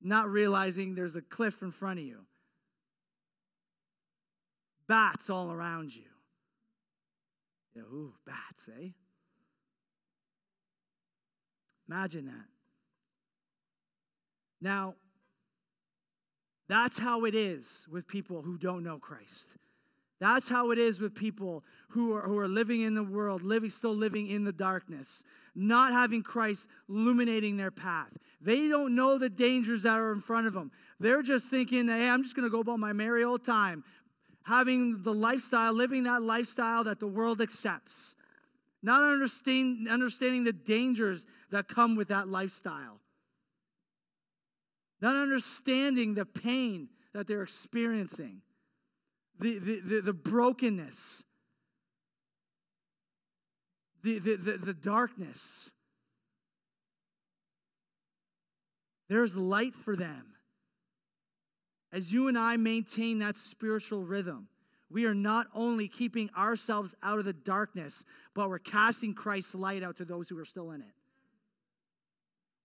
not 0.00 0.28
realizing 0.28 0.94
there's 0.94 1.16
a 1.16 1.22
cliff 1.22 1.62
in 1.62 1.72
front 1.72 1.98
of 1.98 2.04
you. 2.04 2.20
Bats 4.86 5.30
all 5.30 5.50
around 5.50 5.94
you. 5.94 6.11
Yeah, 7.74 7.82
ooh, 7.82 8.12
bats, 8.26 8.68
eh? 8.68 8.88
Imagine 11.88 12.26
that. 12.26 12.46
Now, 14.60 14.94
that's 16.68 16.98
how 16.98 17.24
it 17.24 17.34
is 17.34 17.66
with 17.90 18.06
people 18.06 18.42
who 18.42 18.56
don't 18.56 18.84
know 18.84 18.98
Christ. 18.98 19.48
That's 20.20 20.48
how 20.48 20.70
it 20.70 20.78
is 20.78 21.00
with 21.00 21.16
people 21.16 21.64
who 21.88 22.14
are, 22.14 22.22
who 22.22 22.38
are 22.38 22.46
living 22.46 22.82
in 22.82 22.94
the 22.94 23.02
world, 23.02 23.42
living, 23.42 23.70
still 23.70 23.94
living 23.94 24.28
in 24.28 24.44
the 24.44 24.52
darkness, 24.52 25.24
not 25.56 25.92
having 25.92 26.22
Christ 26.22 26.68
illuminating 26.88 27.56
their 27.56 27.72
path. 27.72 28.12
They 28.40 28.68
don't 28.68 28.94
know 28.94 29.18
the 29.18 29.28
dangers 29.28 29.82
that 29.82 29.98
are 29.98 30.12
in 30.12 30.20
front 30.20 30.46
of 30.46 30.54
them. 30.54 30.70
They're 31.00 31.22
just 31.22 31.46
thinking, 31.46 31.88
hey, 31.88 32.08
I'm 32.08 32.22
just 32.22 32.36
going 32.36 32.46
to 32.46 32.50
go 32.50 32.60
about 32.60 32.78
my 32.78 32.92
merry 32.92 33.24
old 33.24 33.44
time, 33.44 33.82
having 34.44 35.02
the 35.02 35.12
lifestyle, 35.12 35.72
living 35.72 36.04
that 36.04 36.22
lifestyle 36.22 36.84
that 36.84 37.00
the 37.00 37.06
world 37.06 37.40
accepts, 37.40 38.14
not 38.82 39.02
understand, 39.02 39.88
understanding 39.88 40.44
the 40.44 40.52
dangers 40.52 41.26
that 41.50 41.68
come 41.68 41.96
with 41.96 42.08
that 42.08 42.28
lifestyle, 42.28 43.00
not 45.00 45.16
understanding 45.16 46.14
the 46.14 46.24
pain 46.24 46.88
that 47.12 47.26
they're 47.26 47.42
experiencing, 47.42 48.40
the, 49.38 49.58
the, 49.58 49.80
the, 49.80 50.00
the 50.00 50.12
brokenness, 50.12 51.22
the, 54.02 54.18
the, 54.18 54.36
the, 54.36 54.52
the 54.58 54.74
darkness. 54.74 55.70
There's 59.08 59.36
light 59.36 59.74
for 59.74 59.94
them 59.94 60.31
as 61.92 62.12
you 62.12 62.28
and 62.28 62.38
I 62.38 62.56
maintain 62.56 63.18
that 63.18 63.36
spiritual 63.36 64.02
rhythm, 64.02 64.48
we 64.90 65.04
are 65.04 65.14
not 65.14 65.46
only 65.54 65.88
keeping 65.88 66.30
ourselves 66.36 66.94
out 67.02 67.18
of 67.18 67.24
the 67.24 67.32
darkness, 67.32 68.04
but 68.34 68.48
we're 68.48 68.58
casting 68.58 69.14
Christ's 69.14 69.54
light 69.54 69.82
out 69.82 69.96
to 69.96 70.04
those 70.04 70.28
who 70.28 70.38
are 70.38 70.44
still 70.44 70.70
in 70.72 70.80
it. 70.80 70.94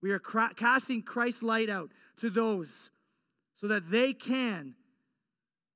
We 0.02 0.12
are 0.12 0.18
cra- 0.18 0.52
casting 0.54 1.02
Christ's 1.02 1.42
light 1.42 1.70
out 1.70 1.90
to 2.20 2.30
those 2.30 2.90
so 3.56 3.68
that 3.68 3.90
they 3.90 4.12
can 4.12 4.74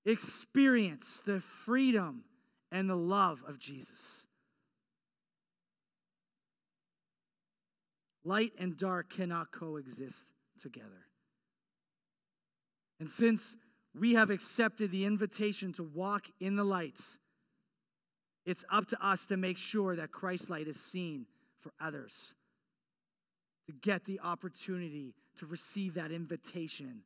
experience 0.05 1.23
the 1.25 1.41
freedom 1.65 2.25
and 2.71 2.89
the 2.89 2.97
love 2.97 3.43
of 3.47 3.59
Jesus. 3.59 4.27
Light 8.25 8.53
and 8.59 8.77
dark 8.77 9.11
cannot 9.11 9.53
coexist 9.53 10.33
together. 10.61 11.07
And 13.03 13.11
since 13.11 13.57
we 13.99 14.15
have 14.15 14.31
accepted 14.31 14.93
the 14.93 15.07
invitation 15.07 15.73
to 15.73 15.83
walk 15.83 16.27
in 16.39 16.55
the 16.55 16.63
lights, 16.63 17.19
it's 18.47 18.65
up 18.71 18.87
to 18.91 19.05
us 19.05 19.27
to 19.27 19.37
make 19.37 19.57
sure 19.57 19.97
that 19.97 20.13
Christ's 20.13 20.49
light 20.49 20.69
is 20.69 20.81
seen 20.81 21.27
for 21.59 21.73
others. 21.81 22.13
to 23.67 23.73
get 23.73 24.05
the 24.05 24.21
opportunity 24.21 25.15
to 25.39 25.47
receive 25.47 25.95
that 25.95 26.13
invitation 26.13 27.03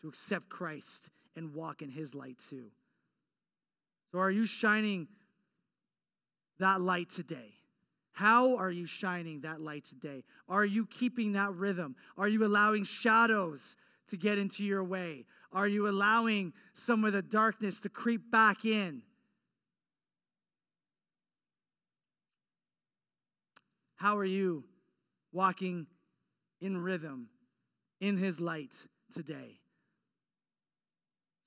to 0.00 0.08
accept 0.08 0.48
Christ 0.48 1.10
and 1.36 1.54
walk 1.54 1.82
in 1.82 1.90
his 1.90 2.14
light 2.14 2.36
too. 2.48 2.70
So, 4.12 4.18
are 4.18 4.30
you 4.30 4.46
shining 4.46 5.06
that 6.60 6.80
light 6.80 7.10
today? 7.10 7.52
How 8.12 8.56
are 8.56 8.70
you 8.70 8.86
shining 8.86 9.40
that 9.42 9.60
light 9.60 9.84
today? 9.84 10.22
Are 10.48 10.64
you 10.64 10.86
keeping 10.86 11.32
that 11.32 11.52
rhythm? 11.52 11.94
Are 12.16 12.28
you 12.28 12.44
allowing 12.46 12.84
shadows 12.84 13.76
to 14.08 14.16
get 14.16 14.38
into 14.38 14.64
your 14.64 14.84
way? 14.84 15.24
Are 15.52 15.68
you 15.68 15.88
allowing 15.88 16.52
some 16.74 17.04
of 17.04 17.12
the 17.12 17.22
darkness 17.22 17.80
to 17.80 17.88
creep 17.88 18.30
back 18.30 18.64
in? 18.64 19.02
How 23.96 24.16
are 24.18 24.24
you 24.24 24.64
walking 25.32 25.86
in 26.60 26.76
rhythm 26.78 27.28
in 28.00 28.16
His 28.16 28.38
light 28.38 28.72
today? 29.14 29.58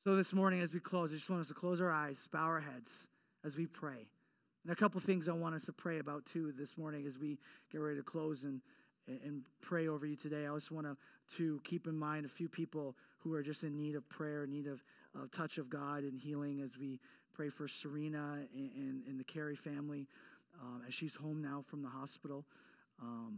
So, 0.04 0.16
this 0.16 0.34
morning, 0.34 0.62
as 0.62 0.74
we 0.74 0.80
close, 0.80 1.12
I 1.12 1.16
just 1.16 1.30
want 1.30 1.42
us 1.42 1.48
to 1.50 1.54
close 1.54 1.80
our 1.82 1.92
eyes, 1.92 2.28
bow 2.32 2.46
our 2.46 2.62
heads 2.62 3.08
as 3.46 3.56
we 3.56 3.68
pray. 3.68 4.08
And 4.64 4.74
a 4.74 4.76
couple 4.76 5.00
things 5.02 5.30
I 5.30 5.34
want 5.34 5.56
us 5.56 5.66
to 5.66 5.74
pray 5.74 6.00
about 6.00 6.26
too 6.26 6.54
this 6.58 6.78
morning 6.78 7.06
as 7.06 7.18
we 7.18 7.38
get 7.72 7.82
ready 7.82 7.98
to 7.98 8.04
close 8.04 8.44
and, 8.44 8.62
and 9.08 9.44
pray 9.62 9.88
over 9.88 10.06
you 10.06 10.16
today. 10.16 10.46
I 10.46 10.48
also 10.48 10.76
want 10.76 10.88
to, 10.88 10.98
to 11.38 11.62
keep 11.64 11.88
in 11.88 11.98
mind 11.98 12.26
a 12.26 12.30
few 12.30 12.50
people 12.50 12.96
who 13.20 13.34
are 13.34 13.44
just 13.44 13.64
in 13.64 13.76
need 13.76 13.96
of 13.96 14.08
prayer, 14.10 14.48
need 14.48 14.68
of, 14.68 14.84
of 15.20 15.32
touch 15.32 15.58
of 15.58 15.70
God 15.70 16.04
and 16.04 16.18
healing 16.20 16.62
as 16.62 16.78
we 16.78 17.00
pray 17.34 17.50
for 17.50 17.68
Serena 17.68 18.40
and, 18.56 18.72
and, 18.76 19.04
and 19.08 19.20
the 19.20 19.24
Carey 19.24 19.56
family 19.56 20.08
um, 20.62 20.82
as 20.88 20.94
she's 20.94 21.16
home 21.16 21.42
now 21.42 21.64
from 21.70 21.82
the 21.82 21.90
hospital. 21.90 22.46
Um, 23.02 23.38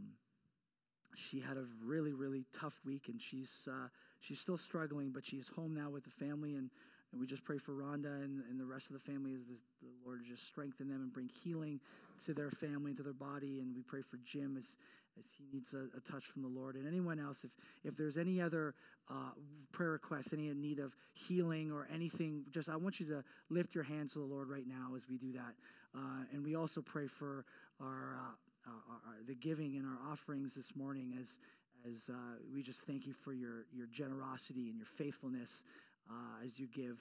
she 1.15 1.39
had 1.39 1.57
a 1.57 1.65
really, 1.83 2.13
really 2.13 2.45
tough 2.59 2.79
week, 2.85 3.03
and 3.07 3.21
she's 3.21 3.67
uh, 3.67 3.87
she's 4.21 4.39
still 4.39 4.57
struggling, 4.57 5.09
but 5.09 5.25
she's 5.25 5.47
home 5.55 5.73
now 5.73 5.89
with 5.89 6.03
the 6.03 6.25
family, 6.25 6.55
and, 6.55 6.69
and 7.11 7.19
we 7.19 7.27
just 7.27 7.43
pray 7.43 7.57
for 7.57 7.73
Rhonda 7.73 8.23
and, 8.23 8.43
and 8.49 8.59
the 8.59 8.65
rest 8.65 8.87
of 8.87 8.93
the 8.93 9.11
family 9.11 9.33
as 9.33 9.41
the, 9.41 9.55
the 9.81 9.91
Lord 10.05 10.21
just 10.27 10.47
strengthen 10.47 10.87
them 10.87 11.01
and 11.01 11.13
bring 11.13 11.29
healing 11.43 11.79
to 12.25 12.33
their 12.33 12.51
family, 12.51 12.91
and 12.91 12.97
to 12.97 13.03
their 13.03 13.13
body, 13.13 13.59
and 13.59 13.75
we 13.75 13.81
pray 13.81 14.01
for 14.01 14.17
Jim 14.25 14.55
as 14.57 14.77
as 15.25 15.31
he 15.37 15.45
needs 15.53 15.73
a, 15.73 15.85
a 15.97 16.11
touch 16.11 16.23
from 16.33 16.41
the 16.41 16.47
Lord, 16.47 16.75
and 16.75 16.87
anyone 16.87 17.19
else. 17.19 17.37
If 17.43 17.51
if 17.83 17.97
there's 17.97 18.17
any 18.17 18.41
other 18.41 18.75
uh, 19.09 19.31
prayer 19.71 19.91
requests, 19.91 20.33
any 20.33 20.49
in 20.49 20.61
need 20.61 20.79
of 20.79 20.93
healing 21.13 21.71
or 21.71 21.87
anything, 21.93 22.43
just 22.51 22.69
I 22.69 22.75
want 22.75 22.99
you 22.99 23.05
to 23.07 23.23
lift 23.49 23.75
your 23.75 23.83
hands 23.83 24.13
to 24.13 24.19
the 24.19 24.25
Lord 24.25 24.49
right 24.49 24.67
now 24.67 24.95
as 24.95 25.03
we 25.09 25.17
do 25.17 25.31
that. 25.33 25.53
Uh, 25.95 26.23
and 26.33 26.43
we 26.43 26.55
also 26.55 26.81
pray 26.81 27.07
for 27.07 27.45
our, 27.81 28.17
uh, 28.65 28.69
our, 28.69 29.17
the 29.27 29.35
giving 29.35 29.75
and 29.75 29.85
our 29.85 30.11
offerings 30.11 30.53
this 30.55 30.71
morning 30.75 31.13
as, 31.19 31.27
as 31.91 32.09
uh, 32.09 32.13
we 32.53 32.61
just 32.61 32.79
thank 32.87 33.05
you 33.05 33.13
for 33.23 33.33
your, 33.33 33.65
your 33.73 33.87
generosity 33.91 34.69
and 34.69 34.77
your 34.77 34.87
faithfulness 34.97 35.63
uh, 36.09 36.45
as 36.45 36.57
you 36.59 36.67
give. 36.73 36.99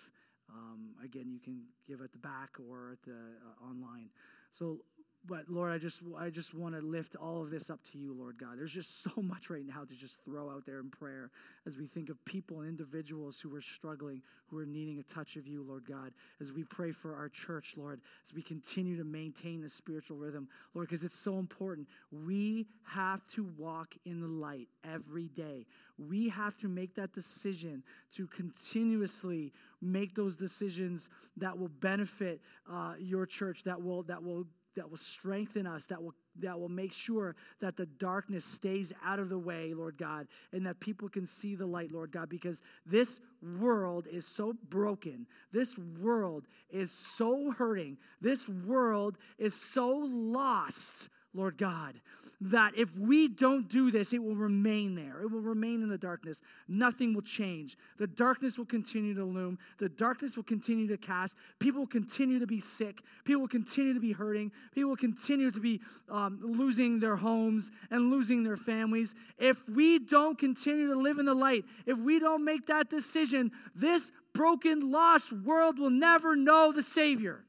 Um, 0.49 0.91
again, 1.05 1.31
you 1.31 1.39
can 1.39 1.63
give 1.87 2.01
at 2.01 2.11
the 2.11 2.19
back 2.19 2.51
or 2.69 2.93
at 2.93 3.03
the 3.05 3.13
uh, 3.13 3.71
online. 3.71 4.11
So 4.59 4.79
but 5.27 5.49
Lord, 5.49 5.71
I 5.71 5.79
just 5.79 6.01
I 6.19 6.31
just 6.31 6.55
want 6.55 6.75
to 6.75 6.81
lift 6.81 7.15
all 7.17 7.43
of 7.43 7.51
this 7.51 7.69
up 7.69 7.81
to 7.93 7.99
you, 7.99 8.15
Lord 8.15 8.39
God. 8.39 8.59
There's 8.59 8.73
just 8.73 9.03
so 9.15 9.21
much 9.21 9.51
right 9.51 9.67
now 9.67 9.85
to 9.85 9.95
just 9.95 10.17
throw 10.25 10.51
out 10.51 10.65
there 10.67 10.81
in 10.81 10.89
prayer 10.89 11.31
as 11.67 11.77
we 11.77 11.87
think 11.87 12.09
of 12.09 12.23
people 12.25 12.61
and 12.61 12.69
individuals 12.69 13.39
who 13.41 13.55
are 13.55 13.61
struggling, 13.61 14.23
who 14.47 14.59
are 14.59 14.67
needing 14.67 14.99
a 14.99 15.15
touch 15.15 15.37
of 15.37 15.47
you, 15.47 15.63
Lord 15.63 15.85
God. 15.87 16.13
As 16.41 16.53
we 16.53 16.65
pray 16.65 16.93
for 16.93 17.15
our 17.15 17.29
church, 17.29 17.75
Lord, 17.77 18.01
as 18.27 18.35
we 18.35 18.43
continue 18.43 18.97
to 18.97 19.05
maintain 19.05 19.61
the 19.61 19.69
spiritual 19.69 20.17
rhythm, 20.17 20.49
Lord, 20.75 20.89
because 20.89 21.05
it's 21.05 21.19
so 21.19 21.39
important. 21.39 21.87
We 22.11 22.67
have 22.85 23.27
to 23.35 23.47
walk 23.59 23.95
in 24.07 24.21
the 24.21 24.27
light 24.27 24.69
every 24.91 25.29
day. 25.29 25.67
We 25.99 26.31
have 26.31 26.57
to 26.59 26.69
make 26.69 26.95
that 26.95 27.13
decision 27.13 27.83
to 28.17 28.27
continuously 28.27 29.53
make 29.83 30.15
those 30.15 30.35
decisions 30.35 31.09
that 31.37 31.59
will 31.59 31.69
benefit 31.69 32.41
uh, 32.71 32.95
your 32.99 33.27
church, 33.27 33.63
that 33.65 33.81
will 33.81 34.03
that 34.05 34.23
will 34.23 34.47
that 34.77 34.91
will 34.91 34.99
strengthen 34.99 35.67
us, 35.67 35.87
that 35.87 36.03
will, 36.03 36.15
that 36.41 36.59
will 36.59 36.69
make 36.69 36.93
sure 36.93 37.37
that 37.61 37.77
the 37.77 37.87
darkness 37.87 38.45
stays 38.45 38.93
out 39.05 39.19
of 39.19 39.29
the 39.29 39.39
way, 39.39 39.75
Lord 39.75 39.97
God, 39.99 40.29
and 40.53 40.65
that 40.67 40.81
people 40.81 41.09
can 41.09 41.27
see 41.27 41.55
the 41.55 41.67
light, 41.67 41.93
Lord 41.93 42.13
God, 42.13 42.29
because 42.29 42.63
this 42.87 43.21
world 43.59 44.07
is 44.11 44.27
so 44.27 44.55
broken. 44.69 45.27
This 45.53 45.77
world 45.79 46.47
is 46.71 46.93
so 47.17 47.53
hurting. 47.57 47.99
This 48.21 48.49
world 48.49 49.19
is 49.39 49.55
so 49.55 49.89
lost, 49.91 51.09
Lord 51.35 51.59
God, 51.59 51.95
that 52.40 52.72
if 52.76 52.88
we 52.96 53.29
don't 53.29 53.68
do 53.68 53.90
this, 53.90 54.12
it 54.12 54.22
will 54.22 54.35
remain 54.35 54.94
there. 54.94 55.20
It 55.20 55.31
will 55.31 55.42
remain 55.42 55.83
in 55.83 55.88
the 55.88 55.98
darkness. 55.98 56.40
Nothing 56.68 57.12
will 57.12 57.22
change. 57.22 57.76
The 57.98 58.07
darkness 58.07 58.57
will 58.57 58.66
continue 58.66 59.14
to 59.14 59.24
loom. 59.24 59.59
The 59.79 59.90
darkness 59.90 60.37
will 60.37 60.44
continue 60.44 60.87
to 60.88 60.96
cast. 60.96 61.35
People 61.59 61.81
will 61.81 61.87
continue 61.87 62.38
to 62.38 62.46
be 62.46 62.59
sick. 62.59 63.03
People 63.24 63.42
will 63.42 63.48
continue 63.48 63.92
to 63.92 64.00
be 64.00 64.12
hurting. 64.12 64.53
People 64.74 64.90
will 64.90 64.96
continue 64.96 65.50
to 65.50 65.61
be 65.61 65.81
um, 66.09 66.40
losing 66.42 66.98
their 66.98 67.16
homes 67.16 67.70
and 67.90 68.11
losing 68.11 68.42
their 68.42 68.57
families. 68.57 69.14
If 69.38 69.59
we 69.68 69.98
don't 69.98 70.38
continue 70.38 70.88
to 70.88 70.98
live 70.98 71.18
in 71.18 71.26
the 71.26 71.35
light, 71.35 71.64
if 71.85 71.98
we 71.98 72.18
don't 72.18 72.44
make 72.44 72.66
that 72.68 72.88
decision, 72.88 73.53
this 73.74 74.12
broken, 74.33 74.90
lost 74.90 75.31
world 75.31 75.79
will 75.79 75.90
never 75.90 76.37
know 76.37 76.72
the 76.72 76.83
Savior. 76.83 77.44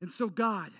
And 0.00 0.10
so, 0.10 0.28
God, 0.28 0.70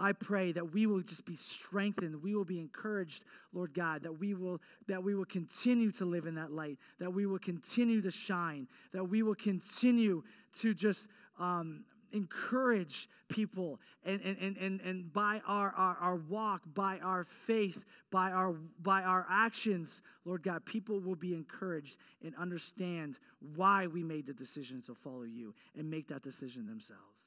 I 0.00 0.12
pray 0.12 0.52
that 0.52 0.72
we 0.72 0.86
will 0.86 1.02
just 1.02 1.24
be 1.24 1.36
strengthened, 1.36 2.22
we 2.22 2.34
will 2.34 2.44
be 2.44 2.58
encouraged, 2.58 3.24
Lord 3.52 3.74
God, 3.74 4.02
that 4.02 4.18
we 4.18 4.34
will 4.34 4.60
that 4.88 5.02
we 5.02 5.14
will 5.14 5.26
continue 5.26 5.92
to 5.92 6.04
live 6.04 6.26
in 6.26 6.34
that 6.36 6.52
light, 6.52 6.78
that 6.98 7.12
we 7.12 7.26
will 7.26 7.38
continue 7.38 8.00
to 8.02 8.10
shine, 8.10 8.66
that 8.92 9.04
we 9.04 9.22
will 9.22 9.34
continue 9.34 10.22
to 10.60 10.74
just 10.74 11.06
um, 11.38 11.84
encourage 12.12 13.08
people 13.28 13.78
and, 14.04 14.20
and, 14.22 14.56
and, 14.56 14.80
and, 14.80 15.12
by 15.12 15.40
our, 15.46 15.70
our, 15.76 15.96
our 16.00 16.16
walk, 16.16 16.62
by 16.74 16.98
our 16.98 17.24
faith, 17.24 17.78
by 18.10 18.30
our, 18.30 18.54
by 18.82 19.02
our 19.02 19.26
actions, 19.30 20.02
Lord 20.24 20.42
God, 20.42 20.64
people 20.64 21.00
will 21.00 21.14
be 21.14 21.34
encouraged 21.34 21.96
and 22.24 22.34
understand 22.36 23.18
why 23.54 23.86
we 23.86 24.02
made 24.02 24.26
the 24.26 24.32
decision 24.32 24.82
to 24.86 24.94
follow 24.94 25.22
you 25.22 25.54
and 25.78 25.88
make 25.88 26.08
that 26.08 26.22
decision 26.22 26.66
themselves. 26.66 27.19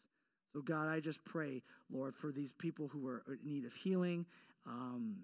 So, 0.53 0.61
God, 0.61 0.87
I 0.87 0.99
just 0.99 1.23
pray, 1.25 1.63
Lord, 1.91 2.15
for 2.15 2.31
these 2.31 2.53
people 2.53 2.87
who 2.87 3.07
are 3.07 3.23
in 3.27 3.39
need 3.43 3.65
of 3.65 3.73
healing. 3.73 4.25
Um, 4.67 5.15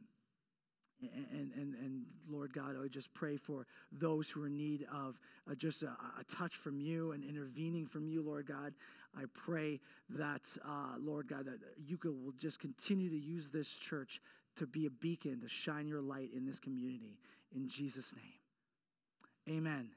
and, 1.02 1.52
and, 1.56 1.76
and 1.76 2.06
Lord 2.30 2.52
God, 2.52 2.76
I 2.84 2.88
just 2.88 3.14
pray 3.14 3.38
for 3.38 3.66
those 3.92 4.30
who 4.30 4.44
are 4.44 4.48
in 4.48 4.58
need 4.58 4.86
of 4.94 5.18
uh, 5.50 5.56
just 5.56 5.84
a, 5.84 5.88
a, 6.20 6.24
touch 6.36 6.56
from 6.56 6.82
you 6.82 7.14
and 7.14 7.24
intervening 7.24 7.86
from 7.86 8.10
you, 8.10 8.22
Lord 8.22 8.48
God. 8.48 8.74
I 9.18 9.24
pray 9.34 9.80
that, 10.10 10.42
uh, 10.66 10.98
Lord 11.00 11.28
God, 11.30 11.46
that 11.46 11.60
you 11.88 11.98
could, 11.98 12.12
will 12.12 12.34
just 12.34 12.60
continue 12.60 13.10
to 13.10 13.18
use 13.18 13.48
this 13.50 13.70
church 13.70 14.20
to 14.58 14.68
be 14.68 14.88
a 14.88 14.90
beacon, 14.90 15.40
to 15.42 15.48
shine 15.48 15.88
your 15.88 16.02
light 16.02 16.32
in 16.36 16.46
this 16.46 16.60
community. 16.60 17.18
In 17.56 17.70
Jesus' 17.70 18.14
name. 18.16 19.58
Amen. 19.58 19.90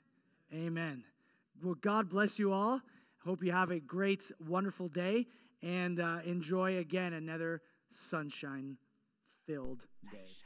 Amen. 0.54 1.02
Well, 1.62 1.74
God 1.74 2.08
bless 2.08 2.38
you 2.38 2.52
all. 2.52 2.80
Hope 3.24 3.44
you 3.44 3.52
have 3.52 3.70
a 3.70 3.78
great, 3.78 4.32
wonderful 4.48 4.88
day 4.88 5.26
and 5.62 6.00
uh, 6.00 6.18
enjoy 6.24 6.78
again 6.78 7.12
another 7.12 7.62
sunshine 8.10 8.76
filled 9.46 9.86
day. 10.10 10.41